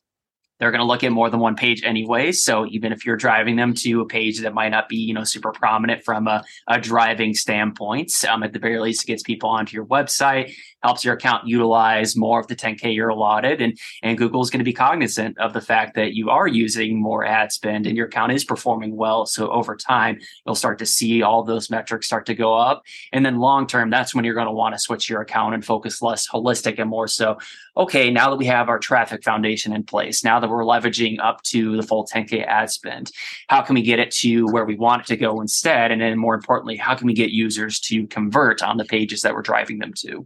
they're 0.60 0.72
going 0.72 0.82
to 0.82 0.86
look 0.86 1.04
at 1.04 1.12
more 1.12 1.30
than 1.30 1.40
one 1.40 1.56
page 1.56 1.84
anyway. 1.84 2.32
So 2.32 2.66
even 2.68 2.92
if 2.92 3.06
you're 3.06 3.18
driving 3.18 3.56
them 3.56 3.74
to 3.76 4.02
a 4.02 4.06
page 4.06 4.40
that 4.40 4.54
might 4.54 4.70
not 4.70 4.90
be, 4.90 4.98
you 4.98 5.14
know, 5.14 5.24
super 5.24 5.52
prominent 5.52 6.04
from 6.04 6.28
a, 6.28 6.44
a 6.68 6.80
driving 6.80 7.34
standpoint, 7.34 8.12
um, 8.26 8.44
at 8.44 8.54
the 8.54 8.60
very 8.60 8.80
least, 8.80 9.04
it 9.04 9.08
gets 9.08 9.24
people 9.24 9.50
onto 9.50 9.76
your 9.76 9.86
website, 9.86 10.54
helps 10.88 11.04
your 11.04 11.16
account 11.16 11.46
utilize 11.46 12.16
more 12.16 12.40
of 12.40 12.48
the 12.48 12.56
10K 12.56 12.96
you're 12.96 13.10
allotted. 13.10 13.62
And, 13.62 13.78
and 14.04 14.18
Google 14.18 14.42
is 14.42 14.50
going 14.50 14.60
to 14.60 14.64
be 14.64 14.72
cognizant 14.72 15.38
of 15.38 15.52
the 15.52 15.60
fact 15.60 15.96
that 15.96 16.14
you 16.14 16.30
are 16.30 16.48
using 16.48 17.02
more 17.02 17.26
ad 17.26 17.52
spend 17.52 17.86
and 17.86 17.98
your 17.98 18.08
account 18.08 18.32
is 18.32 18.46
performing 18.46 18.96
well. 18.96 19.26
So 19.26 19.52
over 19.52 19.76
time, 19.76 20.18
you'll 20.46 20.56
start 20.56 20.80
to 20.80 20.86
see 20.86 21.22
all 21.22 21.44
those 21.44 21.70
metrics 21.70 22.08
start 22.08 22.26
to 22.28 22.36
go 22.36 22.54
up. 22.54 22.84
And 23.12 23.26
then 23.26 23.40
long 23.40 23.68
term, 23.68 23.90
that's 23.90 24.16
when 24.16 24.24
you're 24.24 24.34
going 24.34 24.48
to 24.48 24.54
want 24.54 24.76
to 24.76 24.80
switch 24.80 25.10
your 25.10 25.20
account 25.20 25.56
and 25.56 25.66
focus 25.66 26.02
less 26.02 26.26
holistic 26.26 26.80
and 26.80 26.90
more 26.90 27.10
so, 27.10 27.38
okay, 27.76 28.10
now 28.10 28.30
that 28.30 28.38
we 28.38 28.46
have 28.46 28.70
our 28.70 28.80
traffic 28.80 29.26
foundation 29.26 29.74
in 29.74 29.84
place, 29.84 30.24
now 30.24 30.40
that 30.40 30.50
we're 30.50 30.64
leveraging 30.64 31.20
up 31.22 31.44
to 31.44 31.76
the 31.76 31.84
full 31.84 32.08
10K 32.08 32.48
ad 32.48 32.72
spend? 32.72 33.12
How 33.50 33.62
can 33.62 33.76
we 33.76 33.82
get 33.82 34.00
it 34.00 34.12
to 34.12 34.46
where 34.46 34.64
we 34.64 34.76
want 34.76 35.02
it 35.02 35.08
to 35.08 35.18
go 35.18 35.42
instead? 35.42 35.92
And 35.92 36.00
then 36.00 36.18
more 36.18 36.34
importantly, 36.34 36.78
how 36.78 36.96
can 36.96 37.08
we 37.08 37.14
get 37.14 37.32
users 37.32 37.82
to 37.82 38.08
convert 38.08 38.64
on 38.64 38.78
the 38.78 38.86
pages 38.86 39.22
that 39.24 39.34
we're 39.34 39.42
driving 39.42 39.80
them 39.80 39.92
to? 39.98 40.26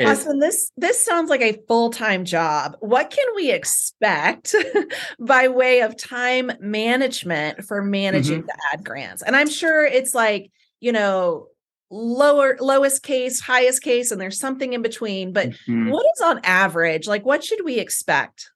Austin, 0.00 0.38
this 0.38 0.70
this 0.76 1.04
sounds 1.04 1.30
like 1.30 1.40
a 1.40 1.60
full-time 1.68 2.24
job. 2.24 2.76
What 2.80 3.10
can 3.10 3.26
we 3.36 3.52
expect 3.52 4.54
by 5.20 5.48
way 5.48 5.82
of 5.82 5.96
time 5.96 6.52
management 6.60 7.64
for 7.64 7.82
managing 7.82 8.40
mm-hmm. 8.40 8.46
the 8.46 8.58
ad 8.72 8.84
grants? 8.84 9.22
And 9.22 9.36
I'm 9.36 9.48
sure 9.48 9.84
it's 9.84 10.14
like, 10.14 10.50
you 10.80 10.92
know, 10.92 11.48
lower 11.90 12.56
lowest 12.60 13.02
case, 13.02 13.40
highest 13.40 13.82
case 13.82 14.10
and 14.10 14.20
there's 14.20 14.38
something 14.38 14.72
in 14.72 14.82
between, 14.82 15.32
but 15.32 15.50
mm-hmm. 15.50 15.90
what 15.90 16.04
is 16.16 16.22
on 16.22 16.40
average? 16.42 17.06
Like 17.06 17.24
what 17.24 17.44
should 17.44 17.64
we 17.64 17.78
expect? 17.78 18.50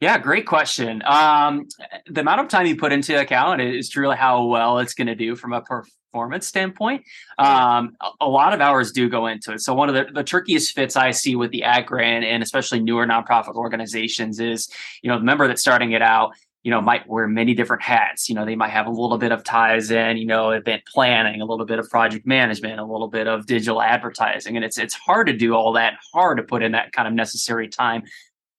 Yeah, 0.00 0.18
great 0.18 0.46
question. 0.46 1.02
Um, 1.04 1.68
the 2.08 2.20
amount 2.20 2.40
of 2.40 2.48
time 2.48 2.66
you 2.66 2.76
put 2.76 2.92
into 2.92 3.18
account 3.20 3.60
is 3.60 3.88
truly 3.88 4.16
how 4.16 4.44
well 4.44 4.78
it's 4.78 4.94
going 4.94 5.06
to 5.08 5.14
do 5.14 5.36
from 5.36 5.52
a 5.52 5.62
performance 5.62 6.46
standpoint. 6.46 7.04
Um, 7.38 7.96
a 8.20 8.28
lot 8.28 8.52
of 8.52 8.60
hours 8.60 8.92
do 8.92 9.08
go 9.08 9.26
into 9.26 9.52
it. 9.52 9.60
So 9.60 9.74
one 9.74 9.88
of 9.88 9.94
the, 9.94 10.06
the 10.12 10.24
trickiest 10.24 10.74
fits 10.74 10.96
I 10.96 11.10
see 11.10 11.36
with 11.36 11.50
the 11.50 11.62
ad 11.62 11.86
grant 11.86 12.24
and 12.24 12.42
especially 12.42 12.80
newer 12.80 13.06
nonprofit 13.06 13.54
organizations 13.54 14.40
is, 14.40 14.68
you 15.02 15.10
know, 15.10 15.18
the 15.18 15.24
member 15.24 15.46
that's 15.46 15.60
starting 15.60 15.92
it 15.92 16.02
out, 16.02 16.32
you 16.62 16.70
know, 16.70 16.80
might 16.80 17.06
wear 17.06 17.28
many 17.28 17.54
different 17.54 17.82
hats. 17.82 18.28
You 18.28 18.34
know, 18.34 18.44
they 18.44 18.56
might 18.56 18.70
have 18.70 18.86
a 18.86 18.90
little 18.90 19.18
bit 19.18 19.30
of 19.30 19.44
ties 19.44 19.92
in, 19.92 20.16
you 20.16 20.26
know, 20.26 20.50
event 20.50 20.82
planning, 20.92 21.40
a 21.40 21.44
little 21.44 21.64
bit 21.64 21.78
of 21.78 21.88
project 21.88 22.26
management, 22.26 22.80
a 22.80 22.84
little 22.84 23.06
bit 23.06 23.28
of 23.28 23.46
digital 23.46 23.80
advertising. 23.80 24.56
And 24.56 24.64
it's 24.64 24.76
it's 24.76 24.94
hard 24.94 25.28
to 25.28 25.32
do 25.32 25.54
all 25.54 25.74
that, 25.74 25.94
hard 26.12 26.38
to 26.38 26.42
put 26.42 26.64
in 26.64 26.72
that 26.72 26.90
kind 26.90 27.06
of 27.06 27.14
necessary 27.14 27.68
time 27.68 28.02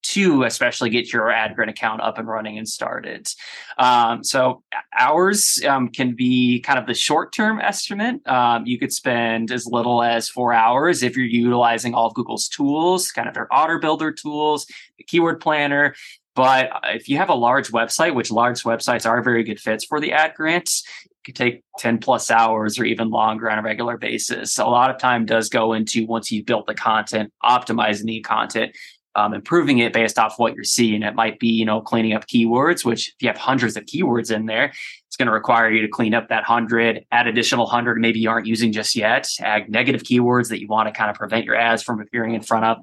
to 0.04 0.44
especially 0.44 0.90
get 0.90 1.12
your 1.12 1.30
ad 1.32 1.56
grant 1.56 1.70
account 1.70 2.02
up 2.02 2.18
and 2.18 2.28
running 2.28 2.58
and 2.58 2.68
started. 2.68 3.28
Um, 3.78 4.24
so 4.24 4.64
hours 4.98 5.60
um, 5.68 5.90
can 5.90 6.16
be 6.16 6.62
kind 6.62 6.80
of 6.80 6.86
the 6.86 6.94
short 6.94 7.34
term 7.34 7.60
estimate. 7.60 8.26
Um, 8.28 8.66
you 8.66 8.80
could 8.80 8.94
spend 8.94 9.52
as 9.52 9.66
little 9.66 10.04
as 10.04 10.30
four 10.30 10.54
hours 10.54 11.04
if 11.04 11.18
you're 11.18 11.26
utilizing 11.26 11.94
all 11.94 12.08
of 12.08 12.14
Google's 12.14 12.48
tools, 12.48 13.12
kind 13.12 13.28
of 13.28 13.34
their 13.34 13.54
Otter 13.54 13.80
Builder 13.80 14.12
tools, 14.12 14.66
the 14.98 15.04
Keyword 15.04 15.42
Planner. 15.42 15.94
But 16.36 16.70
if 16.84 17.10
you 17.10 17.18
have 17.18 17.30
a 17.30 17.36
large 17.36 17.72
website, 17.72 18.14
which 18.14 18.30
large 18.30 18.62
websites 18.62 19.10
are 19.10 19.24
very 19.24 19.44
good 19.44 19.60
fits 19.60 19.84
for 19.84 20.00
the 20.00 20.14
ad 20.14 20.36
grants, 20.36 20.84
it 21.04 21.26
could 21.26 21.36
take 21.36 21.64
10 21.80 21.98
plus 21.98 22.30
hours 22.30 22.78
or 22.78 22.86
even 22.86 23.10
longer 23.10 23.50
on 23.50 23.58
a 23.58 23.64
regular 23.64 23.98
basis. 23.98 24.60
A 24.60 24.66
lot 24.66 24.92
of 24.92 25.00
time 25.00 25.26
does 25.26 25.50
go 25.50 25.74
into 25.74 26.06
once 26.06 26.32
you've 26.32 26.46
built 26.46 26.68
the 26.68 26.76
content, 26.76 27.34
optimizing 27.44 28.06
the 28.06 28.22
content, 28.22 28.76
um, 29.17 29.34
improving 29.34 29.80
it 29.80 29.91
based 29.91 30.19
off 30.19 30.38
what 30.38 30.53
you're 30.53 30.63
seeing. 30.63 31.01
It 31.01 31.15
might 31.15 31.39
be, 31.39 31.47
you 31.47 31.65
know, 31.65 31.82
cleaning 31.82 32.13
up 32.13 32.27
keywords, 32.27 32.86
which 32.86 33.10
if 33.10 33.15
you 33.19 33.27
have 33.27 33.38
hundreds 33.38 33.75
of 33.75 33.86
keywords 33.86 34.34
in 34.34 34.45
there, 34.45 34.71
it's 35.08 35.17
going 35.17 35.25
to 35.25 35.34
require 35.34 35.71
you 35.71 35.82
to 35.82 35.88
clean 35.88 36.13
up 36.13 36.30
that 36.30 36.43
hundred, 36.43 37.03
add 37.12 37.25
additional 37.25 37.65
hundred 37.65 37.97
maybe 37.97 38.19
you 38.19 38.30
aren't 38.30 38.45
using 38.45 38.71
just 38.71 38.95
yet, 38.95 39.27
add 39.41 39.69
negative 39.69 40.03
keywords 40.03 40.49
that 40.49 40.62
you 40.62 40.67
want 40.67 40.88
to 40.88 40.93
kind 40.93 41.10
of 41.10 41.15
prevent 41.17 41.45
your 41.45 41.56
ads 41.56 41.82
from 41.82 41.99
appearing 41.99 42.36
in 42.36 42.41
front 42.41 42.63
of. 42.63 42.77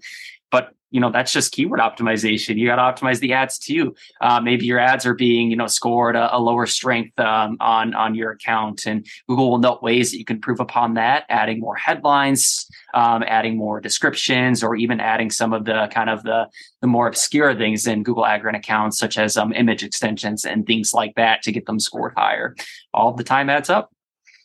But 0.54 0.70
you 0.94 1.00
know 1.00 1.10
that's 1.10 1.32
just 1.32 1.50
keyword 1.50 1.80
optimization. 1.80 2.56
You 2.56 2.68
got 2.68 2.76
to 2.76 3.02
optimize 3.02 3.18
the 3.18 3.32
ads 3.32 3.58
too. 3.58 3.96
Uh, 4.20 4.40
maybe 4.40 4.64
your 4.64 4.78
ads 4.78 5.04
are 5.04 5.12
being 5.12 5.50
you 5.50 5.56
know 5.56 5.66
scored 5.66 6.14
a, 6.14 6.36
a 6.36 6.38
lower 6.38 6.66
strength 6.66 7.18
um, 7.18 7.56
on 7.58 7.92
on 7.94 8.14
your 8.14 8.30
account 8.30 8.86
and 8.86 9.04
google 9.28 9.50
will 9.50 9.58
note 9.58 9.82
ways 9.82 10.12
that 10.12 10.18
you 10.18 10.24
can 10.24 10.36
improve 10.36 10.60
upon 10.60 10.94
that 10.94 11.24
adding 11.28 11.58
more 11.58 11.74
headlines 11.74 12.68
um, 12.94 13.24
adding 13.26 13.56
more 13.56 13.80
descriptions 13.80 14.62
or 14.62 14.76
even 14.76 15.00
adding 15.00 15.30
some 15.30 15.52
of 15.52 15.64
the 15.64 15.88
kind 15.90 16.08
of 16.08 16.22
the 16.22 16.46
the 16.80 16.86
more 16.86 17.08
obscure 17.08 17.52
things 17.56 17.88
in 17.88 18.04
google 18.04 18.24
ad 18.24 18.42
grant 18.42 18.56
accounts 18.56 18.96
such 18.96 19.18
as 19.18 19.36
um, 19.36 19.52
image 19.52 19.82
extensions 19.82 20.44
and 20.44 20.64
things 20.64 20.94
like 20.94 21.12
that 21.16 21.42
to 21.42 21.50
get 21.50 21.66
them 21.66 21.80
scored 21.80 22.12
higher. 22.16 22.54
All 22.92 23.12
the 23.12 23.24
time 23.24 23.50
adds 23.50 23.68
up 23.68 23.90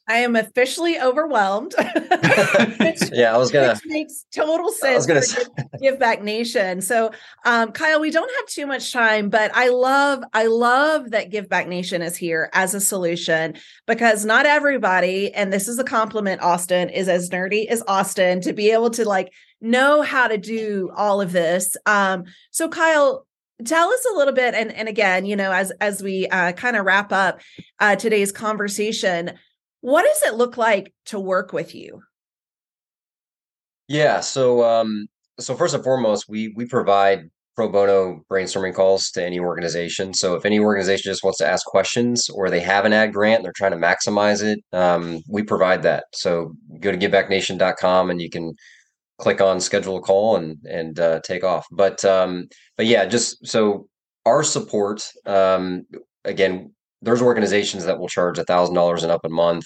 I 0.10 0.18
am 0.18 0.36
officially 0.36 1.00
overwhelmed. 1.00 1.76
which, 2.80 3.00
yeah, 3.12 3.34
I 3.34 3.38
was 3.38 3.52
gonna 3.52 3.80
makes 3.86 4.26
total 4.36 4.72
sense. 4.72 4.92
I 4.92 4.96
was 4.96 5.06
gonna 5.06 5.22
say. 5.22 5.44
Give 5.80 6.00
Back 6.00 6.24
Nation. 6.24 6.82
So, 6.82 7.12
um, 7.46 7.72
Kyle, 7.72 8.02
we 8.02 8.10
don't 8.10 8.32
have 8.38 8.48
too 8.48 8.66
much 8.66 8.92
time, 8.92 9.30
but 9.30 9.52
I 9.54 9.70
love, 9.70 10.24
I 10.34 10.48
love 10.48 11.12
that 11.12 11.30
Give 11.30 11.48
Back 11.48 11.68
Nation 11.68 12.02
is 12.02 12.18
here 12.18 12.50
as 12.54 12.74
a 12.74 12.82
solution 12.82 13.54
because 13.86 14.26
not 14.26 14.48
everybody, 14.48 15.32
and 15.32 15.54
this 15.54 15.68
is 15.68 15.78
a 15.78 15.84
compliment, 15.84 16.42
Austin, 16.42 16.90
is 16.90 17.08
as 17.08 17.30
nerdy 17.30 17.68
as 17.68 17.84
Austin 17.88 18.42
to 18.42 18.52
be 18.52 18.72
able 18.72 18.90
to 18.90 19.08
like 19.08 19.32
know 19.62 20.02
how 20.02 20.28
to 20.28 20.40
do 20.40 20.90
all 20.96 21.22
of 21.22 21.32
this. 21.32 21.78
Um, 21.86 22.24
so, 22.50 22.68
Kyle, 22.68 23.28
tell 23.64 23.90
us 23.90 24.06
a 24.12 24.16
little 24.16 24.34
bit 24.34 24.54
and 24.54 24.72
and 24.72 24.88
again 24.88 25.26
you 25.26 25.36
know 25.36 25.52
as 25.52 25.70
as 25.82 26.02
we 26.02 26.26
uh, 26.28 26.54
kind 26.54 26.78
of 26.78 26.86
wrap 26.86 27.12
up 27.12 27.42
uh, 27.80 27.94
today's 27.94 28.32
conversation 28.32 29.38
what 29.82 30.04
does 30.04 30.22
it 30.24 30.38
look 30.38 30.58
like 30.58 30.94
to 31.06 31.20
work 31.20 31.54
with 31.54 31.74
you? 31.74 32.02
Yeah, 33.88 34.20
so 34.20 34.64
um, 34.64 35.08
so 35.40 35.56
first 35.56 35.74
and 35.74 35.84
foremost, 35.84 36.26
we 36.30 36.54
we 36.56 36.66
provide 36.66 37.30
pro 37.56 37.68
bono 37.68 38.24
brainstorming 38.32 38.74
calls 38.74 39.12
to 39.12 39.22
any 39.22 39.38
organization. 39.38 40.14
So 40.14 40.36
if 40.36 40.46
any 40.46 40.60
organization 40.60 41.12
just 41.12 41.26
wants 41.26 41.40
to 41.40 41.48
ask 41.48 41.66
questions 41.66 42.30
or 42.30 42.50
they 42.50 42.62
have 42.62 42.86
an 42.86 42.94
ad 42.94 43.12
grant 43.12 43.40
and 43.40 43.46
they're 43.46 43.52
trying 43.54 43.72
to 43.72 43.78
maximize 43.78 44.42
it, 44.42 44.64
um, 44.72 45.22
we 45.28 45.44
provide 45.44 45.84
that. 45.84 46.06
So 46.14 46.54
go 46.80 46.90
to 46.90 46.98
givebacknation.com 46.98 48.12
and 48.12 48.22
you 48.22 48.30
can 48.30 48.54
click 49.18 49.42
on 49.42 49.60
schedule 49.60 49.98
a 49.98 50.02
call 50.02 50.38
and 50.38 50.58
and 50.70 51.00
uh, 51.00 51.20
take 51.22 51.44
off. 51.44 51.66
But 51.72 52.06
um, 52.06 52.48
but 52.78 52.86
yeah, 52.86 53.06
just 53.06 53.46
so 53.46 53.88
our 54.26 54.44
support 54.44 55.06
um, 55.26 55.86
again, 56.24 56.74
there's 57.02 57.22
organizations 57.22 57.86
that 57.86 58.00
will 58.00 58.08
charge 58.08 58.38
a 58.38 58.44
thousand 58.44 58.76
dollars 58.76 59.04
and 59.04 59.12
up 59.12 59.26
a 59.26 59.30
month 59.30 59.66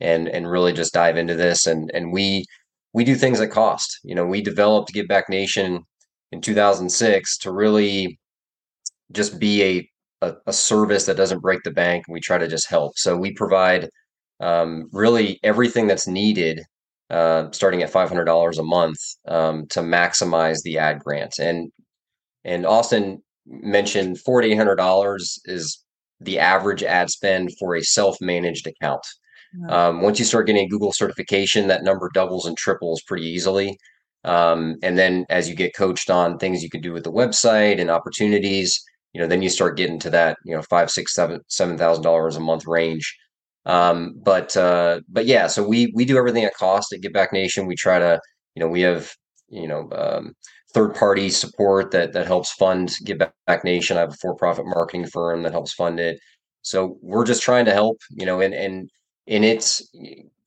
and 0.00 0.28
and 0.28 0.50
really 0.50 0.72
just 0.72 0.94
dive 0.94 1.16
into 1.16 1.34
this. 1.34 1.66
And 1.66 1.90
and 1.94 2.12
we 2.12 2.44
we 2.92 3.04
do 3.04 3.14
things 3.14 3.38
that 3.38 3.48
cost. 3.48 3.98
You 4.04 4.14
know 4.14 4.26
we 4.26 4.40
developed 4.40 4.92
give 4.92 5.08
back 5.08 5.28
nation 5.28 5.84
in 6.32 6.40
2006 6.40 7.38
to 7.38 7.52
really 7.52 8.18
just 9.12 9.38
be 9.38 9.62
a, 9.62 9.90
a, 10.26 10.34
a 10.46 10.52
service 10.52 11.06
that 11.06 11.16
doesn't 11.16 11.40
break 11.40 11.62
the 11.62 11.70
bank. 11.70 12.04
And 12.06 12.12
we 12.12 12.20
try 12.20 12.38
to 12.38 12.48
just 12.48 12.68
help. 12.68 12.98
So 12.98 13.16
we 13.16 13.32
provide 13.32 13.88
um, 14.40 14.88
really 14.92 15.40
everything 15.42 15.86
that's 15.86 16.06
needed 16.06 16.60
uh, 17.10 17.50
starting 17.52 17.82
at 17.82 17.92
$500 17.92 18.58
a 18.58 18.62
month 18.62 18.98
um, 19.26 19.66
to 19.68 19.80
maximize 19.80 20.62
the 20.62 20.78
ad 20.78 21.00
grant. 21.00 21.38
And 21.38 21.72
and 22.44 22.64
austin 22.66 23.22
mentioned 23.46 24.18
$4800 24.18 25.38
is 25.46 25.84
the 26.20 26.38
average 26.38 26.82
ad 26.82 27.10
spend 27.10 27.50
for 27.58 27.76
a 27.76 27.82
self-managed 27.82 28.66
account. 28.66 29.04
Um, 29.68 30.02
once 30.02 30.18
you 30.18 30.24
start 30.24 30.46
getting 30.46 30.66
a 30.66 30.68
Google 30.68 30.92
certification, 30.92 31.68
that 31.68 31.82
number 31.82 32.10
doubles 32.12 32.46
and 32.46 32.56
triples 32.56 33.02
pretty 33.02 33.26
easily. 33.26 33.78
Um, 34.24 34.76
and 34.82 34.98
then 34.98 35.24
as 35.30 35.48
you 35.48 35.54
get 35.54 35.74
coached 35.74 36.10
on 36.10 36.38
things 36.38 36.62
you 36.62 36.68
can 36.68 36.82
do 36.82 36.92
with 36.92 37.04
the 37.04 37.12
website 37.12 37.80
and 37.80 37.90
opportunities, 37.90 38.78
you 39.14 39.20
know, 39.20 39.26
then 39.26 39.42
you 39.42 39.48
start 39.48 39.76
getting 39.76 39.98
to 40.00 40.10
that, 40.10 40.36
you 40.44 40.54
know, 40.54 40.62
five, 40.62 40.90
six, 40.90 41.14
seven, 41.14 41.40
seven 41.48 41.78
thousand 41.78 42.04
dollars 42.04 42.36
a 42.36 42.40
month 42.40 42.66
range. 42.66 43.16
Um, 43.64 44.14
but 44.22 44.56
uh, 44.56 45.00
but 45.08 45.26
yeah, 45.26 45.46
so 45.46 45.66
we 45.66 45.92
we 45.94 46.04
do 46.04 46.18
everything 46.18 46.44
at 46.44 46.54
cost 46.54 46.92
at 46.92 47.00
Give 47.00 47.12
Back 47.12 47.32
Nation. 47.32 47.66
We 47.66 47.74
try 47.74 47.98
to, 47.98 48.20
you 48.54 48.60
know, 48.60 48.68
we 48.68 48.82
have 48.82 49.12
you 49.48 49.66
know 49.66 49.88
um, 49.92 50.34
third 50.74 50.94
party 50.94 51.30
support 51.30 51.90
that 51.92 52.12
that 52.12 52.26
helps 52.26 52.52
fund 52.52 52.94
Give 53.04 53.18
Back 53.18 53.64
Nation. 53.64 53.96
I 53.96 54.00
have 54.00 54.10
a 54.10 54.16
for 54.20 54.34
profit 54.34 54.66
marketing 54.66 55.06
firm 55.06 55.42
that 55.42 55.52
helps 55.52 55.72
fund 55.74 56.00
it. 56.00 56.18
So 56.62 56.98
we're 57.02 57.24
just 57.24 57.42
trying 57.42 57.64
to 57.66 57.72
help, 57.72 57.98
you 58.10 58.26
know, 58.26 58.40
and 58.40 58.54
and 58.54 58.90
and 59.26 59.44
it's 59.44 59.82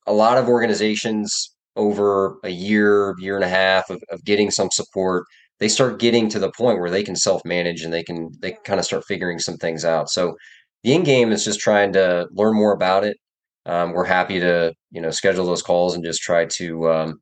a 0.07 0.13
lot 0.13 0.38
of 0.38 0.47
organizations 0.47 1.53
over 1.75 2.38
a 2.43 2.49
year, 2.49 3.15
year 3.19 3.36
and 3.36 3.45
a 3.45 3.49
half 3.49 3.89
of, 3.89 4.01
of 4.10 4.23
getting 4.25 4.51
some 4.51 4.69
support, 4.71 5.25
they 5.60 5.67
start 5.67 5.99
getting 5.99 6.27
to 6.29 6.39
the 6.39 6.51
point 6.51 6.79
where 6.79 6.89
they 6.89 7.03
can 7.03 7.15
self 7.15 7.41
manage 7.45 7.84
and 7.84 7.93
they 7.93 8.03
can 8.03 8.31
they 8.39 8.53
kind 8.65 8.79
of 8.79 8.86
start 8.86 9.05
figuring 9.05 9.39
some 9.39 9.57
things 9.57 9.86
out. 9.86 10.10
So 10.10 10.36
the 10.84 10.93
end 10.93 11.05
game 11.05 11.31
is 11.31 11.45
just 11.45 11.60
trying 11.60 11.93
to 11.93 12.27
learn 12.31 12.55
more 12.55 12.73
about 12.73 13.03
it. 13.03 13.17
Um, 13.65 13.91
we're 13.91 14.05
happy 14.05 14.39
to 14.39 14.73
you 14.91 15.01
know 15.01 15.12
schedule 15.12 15.45
those 15.45 15.62
calls 15.62 15.95
and 15.95 16.03
just 16.03 16.21
try 16.21 16.45
to 16.45 16.91
um, 16.91 17.21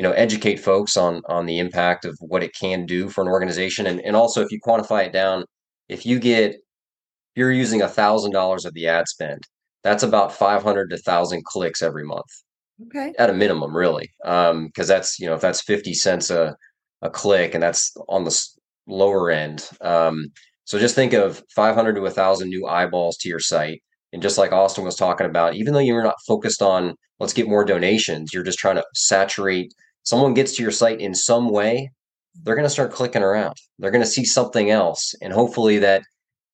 you 0.00 0.02
know 0.02 0.12
educate 0.12 0.56
folks 0.58 0.96
on 0.96 1.20
on 1.28 1.44
the 1.44 1.58
impact 1.58 2.06
of 2.06 2.16
what 2.20 2.42
it 2.42 2.54
can 2.58 2.86
do 2.86 3.10
for 3.10 3.20
an 3.20 3.28
organization. 3.28 3.86
And 3.86 4.00
and 4.00 4.16
also 4.16 4.40
if 4.40 4.50
you 4.50 4.58
quantify 4.66 5.04
it 5.04 5.12
down 5.12 5.44
if 5.90 6.06
you 6.06 6.18
get 6.18 6.52
if 6.52 7.36
you're 7.36 7.52
using 7.52 7.82
a 7.82 7.88
thousand 7.88 8.30
dollars 8.32 8.64
of 8.64 8.72
the 8.72 8.88
ad 8.88 9.08
spend 9.08 9.42
that's 9.84 10.02
about 10.02 10.32
500 10.32 10.88
to 10.88 10.96
1000 10.96 11.44
clicks 11.44 11.82
every 11.82 12.06
month. 12.06 12.30
Okay. 12.86 13.12
At 13.18 13.28
a 13.28 13.34
minimum 13.34 13.76
really. 13.76 14.08
Um 14.24 14.68
because 14.68 14.88
that's 14.88 15.18
you 15.18 15.26
know 15.26 15.34
if 15.34 15.42
that's 15.42 15.60
50 15.60 15.92
cents 15.92 16.30
a 16.30 16.56
a 17.02 17.10
click 17.10 17.52
and 17.52 17.62
that's 17.62 17.94
on 18.08 18.24
the 18.24 18.34
lower 18.86 19.30
end 19.30 19.68
um 19.82 20.28
so 20.64 20.78
just 20.78 20.94
think 20.94 21.12
of 21.12 21.42
500 21.54 21.94
to 21.94 22.00
1000 22.00 22.48
new 22.48 22.66
eyeballs 22.66 23.18
to 23.18 23.28
your 23.28 23.40
site. 23.40 23.82
And 24.14 24.22
just 24.22 24.38
like 24.38 24.52
austin 24.52 24.82
was 24.82 24.96
talking 24.96 25.26
about 25.26 25.56
even 25.56 25.74
though 25.74 25.80
you're 25.80 26.02
not 26.02 26.24
focused 26.26 26.62
on 26.62 26.94
let's 27.18 27.34
get 27.34 27.50
more 27.50 27.66
donations 27.66 28.32
you're 28.32 28.50
just 28.50 28.58
trying 28.58 28.76
to 28.76 28.84
saturate 28.94 29.74
someone 30.02 30.34
gets 30.34 30.56
to 30.56 30.62
your 30.62 30.72
site 30.72 31.00
in 31.00 31.14
some 31.14 31.48
way 31.50 31.90
they're 32.42 32.54
going 32.54 32.66
to 32.66 32.70
start 32.70 32.92
clicking 32.92 33.22
around. 33.22 33.56
They're 33.78 33.90
going 33.90 34.04
to 34.04 34.10
see 34.10 34.24
something 34.24 34.70
else 34.70 35.14
and 35.20 35.32
hopefully 35.32 35.78
that 35.78 36.02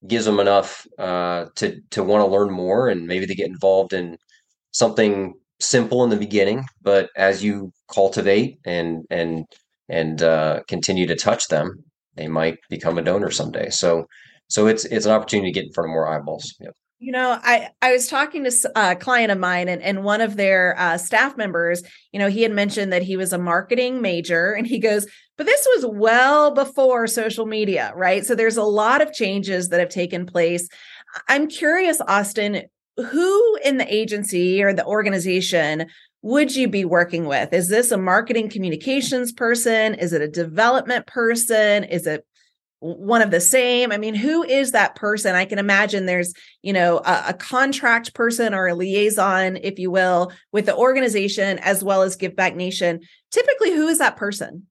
gives 0.06 0.24
them 0.24 0.40
enough 0.40 0.86
uh, 0.98 1.46
to 1.56 1.80
to 1.90 2.02
want 2.02 2.22
to 2.24 2.30
learn 2.30 2.50
more 2.52 2.88
and 2.88 3.06
maybe 3.06 3.26
they 3.26 3.34
get 3.34 3.48
involved 3.48 3.92
in 3.92 4.16
something 4.72 5.34
simple 5.60 6.04
in 6.04 6.10
the 6.10 6.16
beginning 6.16 6.64
but 6.82 7.10
as 7.16 7.42
you 7.42 7.72
cultivate 7.92 8.58
and 8.64 9.04
and 9.10 9.46
and 9.88 10.22
uh, 10.22 10.60
continue 10.68 11.06
to 11.06 11.16
touch 11.16 11.48
them 11.48 11.84
they 12.16 12.28
might 12.28 12.58
become 12.70 12.98
a 12.98 13.02
donor 13.02 13.30
someday. 13.30 13.70
So 13.70 14.06
so 14.48 14.66
it's 14.66 14.84
it's 14.86 15.06
an 15.06 15.12
opportunity 15.12 15.50
to 15.52 15.54
get 15.54 15.66
in 15.66 15.72
front 15.72 15.90
of 15.90 15.92
more 15.92 16.08
eyeballs. 16.08 16.54
Yep. 16.60 16.74
You 16.98 17.12
know, 17.12 17.38
I 17.42 17.68
I 17.82 17.92
was 17.92 18.08
talking 18.08 18.44
to 18.44 18.70
a 18.74 18.96
client 18.96 19.30
of 19.30 19.38
mine, 19.38 19.68
and 19.68 19.82
and 19.82 20.02
one 20.02 20.22
of 20.22 20.36
their 20.36 20.74
uh, 20.78 20.96
staff 20.96 21.36
members, 21.36 21.82
you 22.10 22.18
know, 22.18 22.28
he 22.28 22.42
had 22.42 22.52
mentioned 22.52 22.92
that 22.92 23.02
he 23.02 23.18
was 23.18 23.34
a 23.34 23.38
marketing 23.38 24.00
major, 24.00 24.52
and 24.52 24.66
he 24.66 24.78
goes, 24.78 25.06
but 25.36 25.44
this 25.44 25.66
was 25.74 25.84
well 25.86 26.52
before 26.52 27.06
social 27.06 27.44
media, 27.44 27.92
right? 27.94 28.24
So 28.24 28.34
there's 28.34 28.56
a 28.56 28.62
lot 28.62 29.02
of 29.02 29.12
changes 29.12 29.68
that 29.68 29.80
have 29.80 29.90
taken 29.90 30.24
place. 30.24 30.68
I'm 31.28 31.48
curious, 31.48 32.00
Austin, 32.00 32.62
who 32.96 33.58
in 33.62 33.76
the 33.76 33.94
agency 33.94 34.62
or 34.62 34.72
the 34.72 34.86
organization 34.86 35.86
would 36.22 36.56
you 36.56 36.66
be 36.66 36.86
working 36.86 37.26
with? 37.26 37.52
Is 37.52 37.68
this 37.68 37.90
a 37.90 37.98
marketing 37.98 38.48
communications 38.48 39.32
person? 39.32 39.94
Is 39.94 40.14
it 40.14 40.22
a 40.22 40.28
development 40.28 41.06
person? 41.06 41.84
Is 41.84 42.06
it 42.06 42.24
one 42.94 43.22
of 43.22 43.30
the 43.30 43.40
same. 43.40 43.90
I 43.90 43.98
mean 43.98 44.14
who 44.14 44.42
is 44.44 44.72
that 44.72 44.94
person? 44.94 45.34
I 45.34 45.44
can 45.44 45.58
imagine 45.58 46.06
there's 46.06 46.32
you 46.62 46.72
know 46.72 46.98
a, 46.98 47.24
a, 47.28 47.34
contract 47.34 48.14
person 48.14 48.54
or 48.54 48.68
a 48.68 48.74
liaison 48.74 49.56
if 49.56 49.78
you 49.78 49.90
will 49.90 50.32
with 50.52 50.66
the 50.66 50.76
organization 50.76 51.58
as 51.58 51.82
well 51.82 52.02
as 52.02 52.16
give 52.16 52.36
back 52.36 52.54
nation. 52.54 53.00
Typically 53.30 53.72
who 53.72 53.88
is 53.88 53.98
that 53.98 54.16
person? 54.16 54.66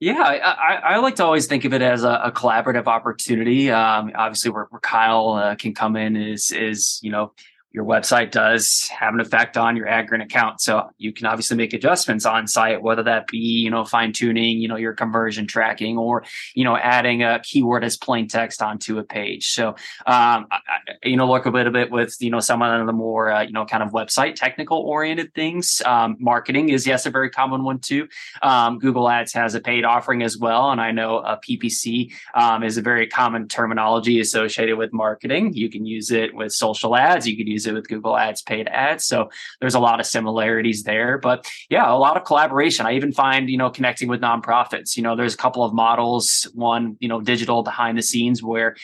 Yeah, 0.00 0.22
I, 0.22 0.94
I, 0.94 0.98
like 0.98 1.16
to 1.16 1.24
always 1.24 1.48
think 1.48 1.64
of 1.64 1.74
it 1.74 1.82
as 1.82 2.04
a, 2.04 2.20
a 2.24 2.30
collaborative 2.30 2.86
opportunity. 2.86 3.68
Um, 3.68 4.12
obviously, 4.14 4.52
where, 4.52 4.68
where 4.70 4.80
Kyle 4.80 5.30
uh, 5.30 5.56
can 5.56 5.74
come 5.74 5.96
in 5.96 6.14
is 6.14 6.52
is 6.52 7.00
you 7.02 7.10
know 7.10 7.32
your 7.70 7.84
website 7.84 8.30
does 8.30 8.88
have 8.98 9.12
an 9.12 9.20
effect 9.20 9.58
on 9.58 9.76
your 9.76 9.86
AdGrant 9.86 10.22
account. 10.22 10.60
So 10.60 10.88
you 10.96 11.12
can 11.12 11.26
obviously 11.26 11.56
make 11.56 11.74
adjustments 11.74 12.24
on 12.24 12.46
site, 12.46 12.82
whether 12.82 13.02
that 13.02 13.26
be, 13.26 13.38
you 13.38 13.70
know, 13.70 13.84
fine 13.84 14.12
tuning, 14.12 14.58
you 14.58 14.68
know, 14.68 14.76
your 14.76 14.94
conversion 14.94 15.46
tracking 15.46 15.98
or, 15.98 16.24
you 16.54 16.64
know, 16.64 16.76
adding 16.76 17.22
a 17.22 17.40
keyword 17.40 17.84
as 17.84 17.98
plain 17.98 18.26
text 18.26 18.62
onto 18.62 18.98
a 18.98 19.04
page. 19.04 19.50
So, 19.50 19.68
um, 20.06 20.46
I, 20.50 20.60
you 21.04 21.16
know, 21.16 21.28
look 21.28 21.44
a 21.44 21.50
little 21.50 21.72
bit 21.72 21.90
with, 21.90 22.16
you 22.20 22.30
know, 22.30 22.40
some 22.40 22.62
of 22.62 22.86
the 22.86 22.92
more, 22.92 23.30
uh, 23.30 23.42
you 23.42 23.52
know, 23.52 23.66
kind 23.66 23.82
of 23.82 23.90
website 23.90 24.34
technical 24.34 24.78
oriented 24.78 25.34
things. 25.34 25.82
Um, 25.84 26.16
marketing 26.18 26.70
is, 26.70 26.86
yes, 26.86 27.04
a 27.04 27.10
very 27.10 27.28
common 27.28 27.64
one 27.64 27.80
too. 27.80 28.08
Um, 28.42 28.78
Google 28.78 29.10
Ads 29.10 29.34
has 29.34 29.54
a 29.54 29.60
paid 29.60 29.84
offering 29.84 30.22
as 30.22 30.38
well. 30.38 30.70
And 30.70 30.80
I 30.80 30.90
know 30.90 31.18
a 31.18 31.38
PPC 31.38 32.12
um, 32.34 32.62
is 32.62 32.78
a 32.78 32.82
very 32.82 33.06
common 33.06 33.46
terminology 33.46 34.20
associated 34.20 34.78
with 34.78 34.94
marketing. 34.94 35.52
You 35.52 35.68
can 35.68 35.84
use 35.84 36.10
it 36.10 36.34
with 36.34 36.52
social 36.52 36.96
ads. 36.96 37.28
You 37.28 37.36
could 37.36 37.46
use 37.46 37.57
use 37.58 37.66
it 37.66 37.74
with 37.74 37.88
Google 37.88 38.16
Ads 38.16 38.42
paid 38.42 38.68
ads. 38.68 39.04
So 39.04 39.30
there's 39.60 39.74
a 39.74 39.80
lot 39.80 39.98
of 39.98 40.06
similarities 40.06 40.84
there. 40.84 41.18
But 41.18 41.46
yeah, 41.68 41.90
a 41.90 41.98
lot 41.98 42.16
of 42.16 42.24
collaboration. 42.24 42.86
I 42.86 42.94
even 42.94 43.12
find, 43.12 43.50
you 43.50 43.58
know, 43.58 43.70
connecting 43.70 44.08
with 44.08 44.20
nonprofits. 44.20 44.96
You 44.96 45.02
know, 45.02 45.16
there's 45.16 45.34
a 45.34 45.38
couple 45.38 45.64
of 45.64 45.74
models, 45.74 46.48
one, 46.54 46.96
you 47.00 47.08
know, 47.08 47.20
digital 47.20 47.62
behind 47.62 47.98
the 47.98 48.02
scenes 48.02 48.42
where 48.42 48.76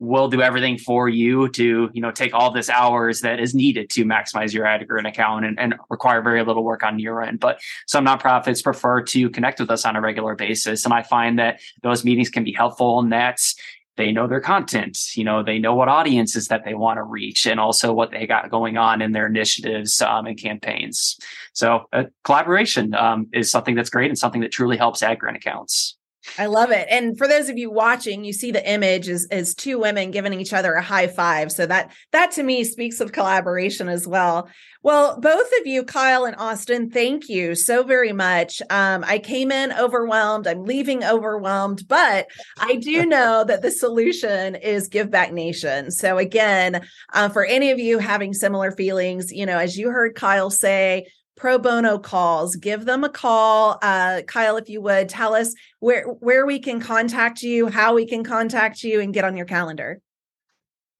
we'll 0.00 0.28
do 0.28 0.42
everything 0.42 0.76
for 0.76 1.08
you 1.08 1.48
to 1.50 1.88
you 1.92 2.02
know 2.02 2.10
take 2.10 2.34
all 2.34 2.50
this 2.50 2.68
hours 2.68 3.20
that 3.20 3.38
is 3.38 3.54
needed 3.54 3.88
to 3.88 4.04
maximize 4.04 4.52
your 4.52 4.66
ad 4.66 4.80
AdGrant 4.80 5.08
account 5.08 5.44
and, 5.44 5.58
and 5.58 5.74
require 5.88 6.20
very 6.20 6.44
little 6.44 6.64
work 6.64 6.82
on 6.82 6.98
your 6.98 7.22
end 7.22 7.38
but 7.38 7.60
some 7.86 8.04
nonprofits 8.04 8.62
prefer 8.62 9.00
to 9.00 9.30
connect 9.30 9.60
with 9.60 9.70
us 9.70 9.84
on 9.86 9.94
a 9.94 10.00
regular 10.00 10.34
basis 10.34 10.84
and 10.84 10.92
i 10.92 11.00
find 11.00 11.38
that 11.38 11.60
those 11.84 12.04
meetings 12.04 12.28
can 12.28 12.42
be 12.42 12.52
helpful 12.52 12.98
and 12.98 13.12
that's 13.12 13.54
they 13.96 14.12
know 14.12 14.26
their 14.26 14.40
content 14.40 14.98
you 15.14 15.24
know 15.24 15.42
they 15.42 15.58
know 15.58 15.74
what 15.74 15.88
audiences 15.88 16.48
that 16.48 16.64
they 16.64 16.74
want 16.74 16.98
to 16.98 17.02
reach 17.02 17.46
and 17.46 17.60
also 17.60 17.92
what 17.92 18.10
they 18.10 18.26
got 18.26 18.50
going 18.50 18.76
on 18.76 19.02
in 19.02 19.12
their 19.12 19.26
initiatives 19.26 20.00
um, 20.02 20.26
and 20.26 20.38
campaigns. 20.38 21.18
So 21.52 21.86
uh, 21.92 22.04
collaboration 22.22 22.94
um, 22.94 23.28
is 23.32 23.50
something 23.50 23.74
that's 23.74 23.90
great 23.90 24.10
and 24.10 24.18
something 24.18 24.40
that 24.40 24.52
truly 24.52 24.76
helps 24.76 25.02
ad 25.02 25.18
grant 25.18 25.36
accounts 25.36 25.96
I 26.38 26.46
love 26.46 26.70
it. 26.70 26.86
And 26.90 27.16
for 27.16 27.28
those 27.28 27.48
of 27.48 27.58
you 27.58 27.70
watching, 27.70 28.24
you 28.24 28.32
see 28.32 28.50
the 28.50 28.68
image 28.68 29.08
is 29.08 29.26
is 29.30 29.54
two 29.54 29.78
women 29.78 30.10
giving 30.10 30.32
each 30.32 30.52
other 30.52 30.72
a 30.74 30.82
high 30.82 31.06
five. 31.06 31.52
So 31.52 31.66
that 31.66 31.92
that 32.12 32.32
to 32.32 32.42
me 32.42 32.64
speaks 32.64 33.00
of 33.00 33.12
collaboration 33.12 33.88
as 33.88 34.06
well. 34.06 34.48
Well, 34.82 35.18
both 35.18 35.46
of 35.60 35.66
you, 35.66 35.82
Kyle 35.82 36.26
and 36.26 36.36
Austin, 36.36 36.90
thank 36.90 37.28
you 37.28 37.54
so 37.54 37.84
very 37.84 38.12
much. 38.12 38.60
Um, 38.68 39.02
I 39.06 39.18
came 39.18 39.50
in 39.50 39.72
overwhelmed. 39.72 40.46
I'm 40.46 40.64
leaving 40.64 41.02
overwhelmed, 41.02 41.88
but 41.88 42.26
I 42.58 42.76
do 42.76 43.06
know 43.06 43.44
that 43.44 43.62
the 43.62 43.70
solution 43.70 44.56
is 44.56 44.88
Give 44.88 45.10
Back 45.10 45.32
Nation. 45.32 45.90
So 45.90 46.18
again, 46.18 46.86
uh, 47.14 47.30
for 47.30 47.44
any 47.44 47.70
of 47.70 47.78
you 47.78 47.98
having 47.98 48.34
similar 48.34 48.72
feelings, 48.72 49.32
you 49.32 49.46
know, 49.46 49.58
as 49.58 49.78
you 49.78 49.90
heard 49.90 50.16
Kyle 50.16 50.50
say, 50.50 51.06
pro 51.36 51.58
bono 51.58 51.98
calls. 51.98 52.56
Give 52.56 52.84
them 52.84 53.04
a 53.04 53.08
call 53.08 53.78
uh, 53.82 54.22
kyle 54.26 54.56
if 54.56 54.68
you 54.68 54.80
would. 54.82 55.08
Tell 55.08 55.34
us 55.34 55.54
where 55.80 56.04
where 56.06 56.46
we 56.46 56.58
can 56.58 56.80
contact 56.80 57.42
you 57.42 57.68
how 57.68 57.94
we 57.94 58.06
can 58.06 58.24
contact 58.24 58.82
you 58.82 59.00
and 59.00 59.12
get 59.12 59.24
on 59.24 59.36
your 59.36 59.46
calendar. 59.46 60.00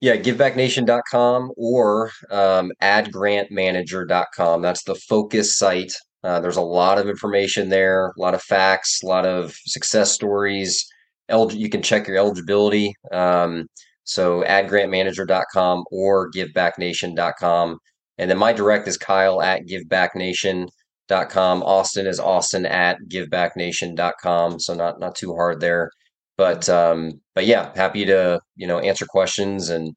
Yeah 0.00 0.16
givebacknation.com 0.16 1.52
or 1.56 2.10
um, 2.30 2.72
adgrantmanager.com 2.82 4.62
that's 4.62 4.82
the 4.84 4.94
focus 4.94 5.56
site. 5.56 5.92
Uh, 6.22 6.40
there's 6.40 6.56
a 6.56 6.62
lot 6.62 6.98
of 6.98 7.08
information 7.08 7.68
there 7.68 8.12
a 8.16 8.20
lot 8.20 8.34
of 8.34 8.42
facts 8.42 9.02
a 9.02 9.06
lot 9.06 9.26
of 9.26 9.54
success 9.66 10.12
stories. 10.12 10.86
El- 11.28 11.52
you 11.52 11.70
can 11.70 11.82
check 11.82 12.06
your 12.06 12.18
eligibility 12.18 12.94
um, 13.12 13.66
so 14.04 14.42
adgrantmanager.com 14.42 15.84
or 15.90 16.30
givebacknation.com 16.32 17.78
and 18.18 18.30
then 18.30 18.38
my 18.38 18.52
direct 18.52 18.88
is 18.88 18.96
Kyle 18.96 19.42
at 19.42 19.66
givebacknation.com. 19.66 21.62
Austin 21.62 22.06
is 22.06 22.20
Austin 22.20 22.66
at 22.66 22.98
givebacknation.com. 23.08 24.60
So 24.60 24.74
not 24.74 25.00
not 25.00 25.14
too 25.14 25.34
hard 25.34 25.60
there. 25.60 25.90
But 26.36 26.68
um, 26.68 27.20
but 27.34 27.46
yeah, 27.46 27.72
happy 27.76 28.04
to, 28.06 28.40
you 28.56 28.66
know, 28.66 28.78
answer 28.80 29.06
questions 29.08 29.70
and 29.70 29.94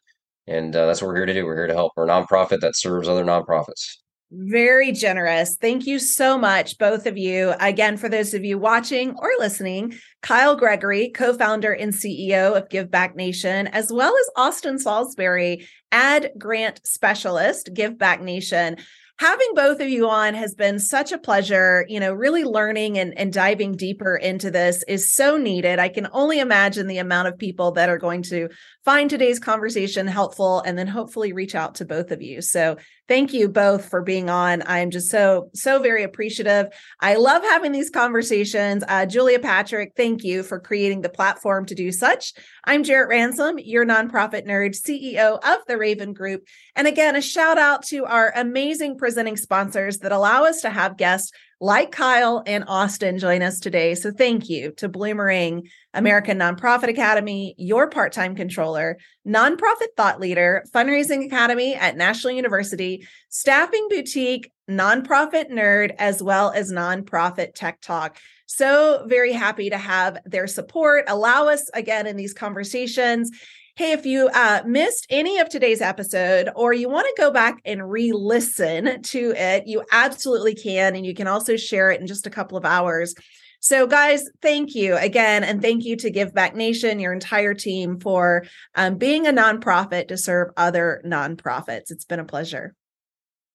and 0.47 0.75
uh, 0.75 0.85
that's 0.87 1.01
what 1.01 1.09
we're 1.09 1.17
here 1.17 1.25
to 1.25 1.33
do. 1.33 1.45
We're 1.45 1.55
here 1.57 1.67
to 1.67 1.73
help. 1.73 1.93
We're 1.95 2.05
a 2.05 2.09
nonprofit 2.09 2.61
that 2.61 2.77
serves 2.77 3.09
other 3.09 3.25
nonprofits. 3.25 3.97
Very 4.29 4.91
generous. 4.91 5.55
Thank 5.55 5.87
you 5.87 5.99
so 5.99 6.37
much, 6.37 6.77
both 6.77 7.05
of 7.05 7.17
you. 7.17 7.53
Again, 7.61 7.95
for 7.95 8.09
those 8.09 8.33
of 8.33 8.43
you 8.43 8.57
watching 8.57 9.15
or 9.17 9.29
listening, 9.39 9.97
Kyle 10.21 10.57
Gregory, 10.57 11.09
co 11.09 11.33
founder 11.33 11.71
and 11.71 11.93
CEO 11.93 12.57
of 12.57 12.67
Give 12.67 12.91
Back 12.91 13.15
Nation, 13.15 13.67
as 13.67 13.89
well 13.91 14.13
as 14.17 14.29
Austin 14.35 14.79
Salisbury, 14.79 15.65
Ad 15.93 16.31
Grant 16.37 16.85
Specialist, 16.85 17.69
Give 17.73 17.97
Back 17.97 18.21
Nation. 18.21 18.75
Having 19.19 19.47
both 19.55 19.79
of 19.79 19.89
you 19.89 20.07
on 20.07 20.35
has 20.35 20.53
been 20.53 20.79
such 20.79 21.11
a 21.11 21.17
pleasure. 21.17 21.85
You 21.89 21.99
know, 21.99 22.13
really 22.13 22.43
learning 22.43 22.97
and, 22.99 23.17
and 23.17 23.33
diving 23.33 23.75
deeper 23.75 24.15
into 24.15 24.51
this 24.51 24.83
is 24.87 25.11
so 25.11 25.37
needed. 25.37 25.79
I 25.79 25.89
can 25.89 26.07
only 26.11 26.39
imagine 26.39 26.87
the 26.87 26.99
amount 26.99 27.27
of 27.27 27.37
people 27.37 27.71
that 27.71 27.89
are 27.89 27.97
going 27.97 28.21
to 28.23 28.49
find 28.85 29.09
today's 29.09 29.39
conversation 29.39 30.07
helpful 30.07 30.61
and 30.61 30.77
then 30.77 30.87
hopefully 30.87 31.33
reach 31.33 31.55
out 31.55 31.75
to 31.75 31.85
both 31.85 32.11
of 32.11 32.21
you. 32.21 32.41
So 32.41 32.77
thank 33.07 33.33
you 33.33 33.49
both 33.49 33.89
for 33.89 34.01
being 34.01 34.29
on. 34.29 34.63
I'm 34.65 34.91
just 34.91 35.09
so, 35.09 35.49
so 35.53 35.79
very 35.79 36.03
appreciative. 36.03 36.67
I 36.99 37.15
love 37.15 37.41
having 37.43 37.71
these 37.71 37.89
conversations. 37.89 38.83
Uh, 38.87 39.05
Julia 39.05 39.39
Patrick, 39.39 39.93
thank 39.97 40.23
you 40.23 40.43
for 40.43 40.59
creating 40.59 41.01
the 41.01 41.09
platform 41.09 41.65
to 41.65 41.75
do 41.75 41.91
such. 41.91 42.33
I'm 42.63 42.83
Jarrett 42.83 43.09
Ransom, 43.09 43.59
your 43.59 43.85
nonprofit 43.85 44.45
nerd, 44.45 44.79
CEO 44.79 45.39
of 45.43 45.65
the 45.67 45.77
Raven 45.77 46.13
Group. 46.13 46.47
And 46.77 46.85
again, 46.85 47.15
a 47.15 47.21
shout 47.23 47.57
out 47.57 47.81
to 47.85 48.05
our 48.05 48.31
amazing 48.35 48.99
presenting 48.99 49.35
sponsors 49.35 49.97
that 49.99 50.11
allow 50.11 50.45
us 50.45 50.61
to 50.61 50.69
have 50.69 50.95
guests 50.95 51.31
like 51.59 51.91
Kyle 51.91 52.43
and 52.45 52.63
Austin 52.67 53.17
join 53.17 53.41
us 53.41 53.59
today. 53.59 53.95
So 53.95 54.11
thank 54.11 54.47
you 54.47 54.73
to 54.73 54.87
Bloomerang, 54.87 55.67
American 55.95 56.37
Nonprofit 56.37 56.89
Academy, 56.89 57.55
your 57.57 57.89
part 57.89 58.13
time 58.13 58.35
controller, 58.35 58.99
Nonprofit 59.27 59.87
Thought 59.97 60.19
Leader, 60.19 60.63
Fundraising 60.71 61.25
Academy 61.25 61.73
at 61.73 61.97
National 61.97 62.33
University, 62.33 63.07
Staffing 63.29 63.87
Boutique, 63.89 64.51
Nonprofit 64.69 65.49
Nerd, 65.49 65.95
as 65.97 66.21
well 66.21 66.51
as 66.51 66.71
Nonprofit 66.71 67.55
Tech 67.55 67.81
Talk. 67.81 68.19
So 68.45 69.03
very 69.07 69.33
happy 69.33 69.71
to 69.71 69.79
have 69.79 70.19
their 70.25 70.45
support. 70.45 71.05
Allow 71.07 71.47
us 71.47 71.71
again 71.73 72.05
in 72.05 72.17
these 72.17 72.35
conversations 72.35 73.31
Hey, 73.77 73.91
if 73.91 74.07
you 74.07 74.27
uh, 74.29 74.63
missed 74.65 75.05
any 75.11 75.37
of 75.37 75.49
today's 75.49 75.81
episode 75.81 76.49
or 76.55 76.73
you 76.73 76.89
want 76.89 77.05
to 77.05 77.21
go 77.21 77.29
back 77.29 77.61
and 77.63 77.87
re 77.87 78.11
listen 78.11 79.03
to 79.03 79.33
it, 79.37 79.67
you 79.67 79.83
absolutely 79.91 80.55
can. 80.55 80.95
And 80.95 81.05
you 81.05 81.13
can 81.13 81.27
also 81.27 81.57
share 81.57 81.91
it 81.91 82.01
in 82.01 82.07
just 82.07 82.25
a 82.25 82.31
couple 82.31 82.57
of 82.57 82.65
hours. 82.65 83.13
So, 83.59 83.85
guys, 83.85 84.27
thank 84.41 84.73
you 84.73 84.97
again. 84.97 85.43
And 85.43 85.61
thank 85.61 85.85
you 85.85 85.95
to 85.97 86.09
Give 86.09 86.33
Back 86.33 86.55
Nation, 86.55 86.99
your 86.99 87.13
entire 87.13 87.53
team, 87.53 87.99
for 87.99 88.47
um, 88.73 88.97
being 88.97 89.27
a 89.27 89.31
nonprofit 89.31 90.07
to 90.07 90.17
serve 90.17 90.47
other 90.57 91.03
nonprofits. 91.05 91.91
It's 91.91 92.05
been 92.05 92.19
a 92.19 92.25
pleasure. 92.25 92.73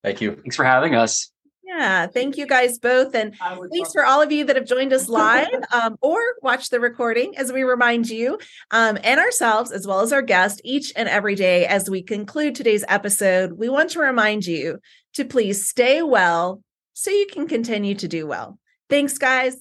Thank 0.05 0.21
you. 0.21 0.37
Thanks 0.37 0.55
for 0.55 0.65
having 0.65 0.95
us. 0.95 1.32
Yeah, 1.75 2.07
thank 2.07 2.37
you 2.37 2.47
guys 2.47 2.79
both. 2.79 3.15
And 3.15 3.35
thanks 3.73 3.93
for 3.93 4.05
all 4.05 4.21
of 4.21 4.31
you 4.31 4.45
that 4.45 4.57
have 4.57 4.67
joined 4.67 4.93
us 4.93 5.09
live 5.09 5.49
um, 5.73 5.97
or 6.03 6.21
watch 6.43 6.69
the 6.69 6.81
recording 6.81 7.37
as 7.39 7.51
we 7.51 7.63
remind 7.63 8.11
you 8.11 8.39
um, 8.73 8.99
and 9.03 9.19
ourselves, 9.19 9.73
as 9.73 9.87
well 9.87 10.01
as 10.01 10.13
our 10.13 10.21
guest, 10.21 10.61
each 10.65 10.93
and 10.97 11.09
every 11.09 11.35
day 11.35 11.67
as 11.67 11.89
we 11.89 12.03
conclude 12.03 12.55
today's 12.55 12.85
episode. 12.89 13.53
We 13.53 13.71
want 13.71 13.91
to 13.91 14.01
remind 14.01 14.45
you 14.45 14.81
to 15.15 15.25
please 15.25 15.67
stay 15.67 16.03
well 16.03 16.63
so 16.93 17.11
you 17.11 17.27
can 17.27 17.49
continue 17.49 17.95
to 17.95 18.09
do 18.09 18.27
well. 18.27 18.59
Thanks, 18.91 19.17
guys. 19.17 19.57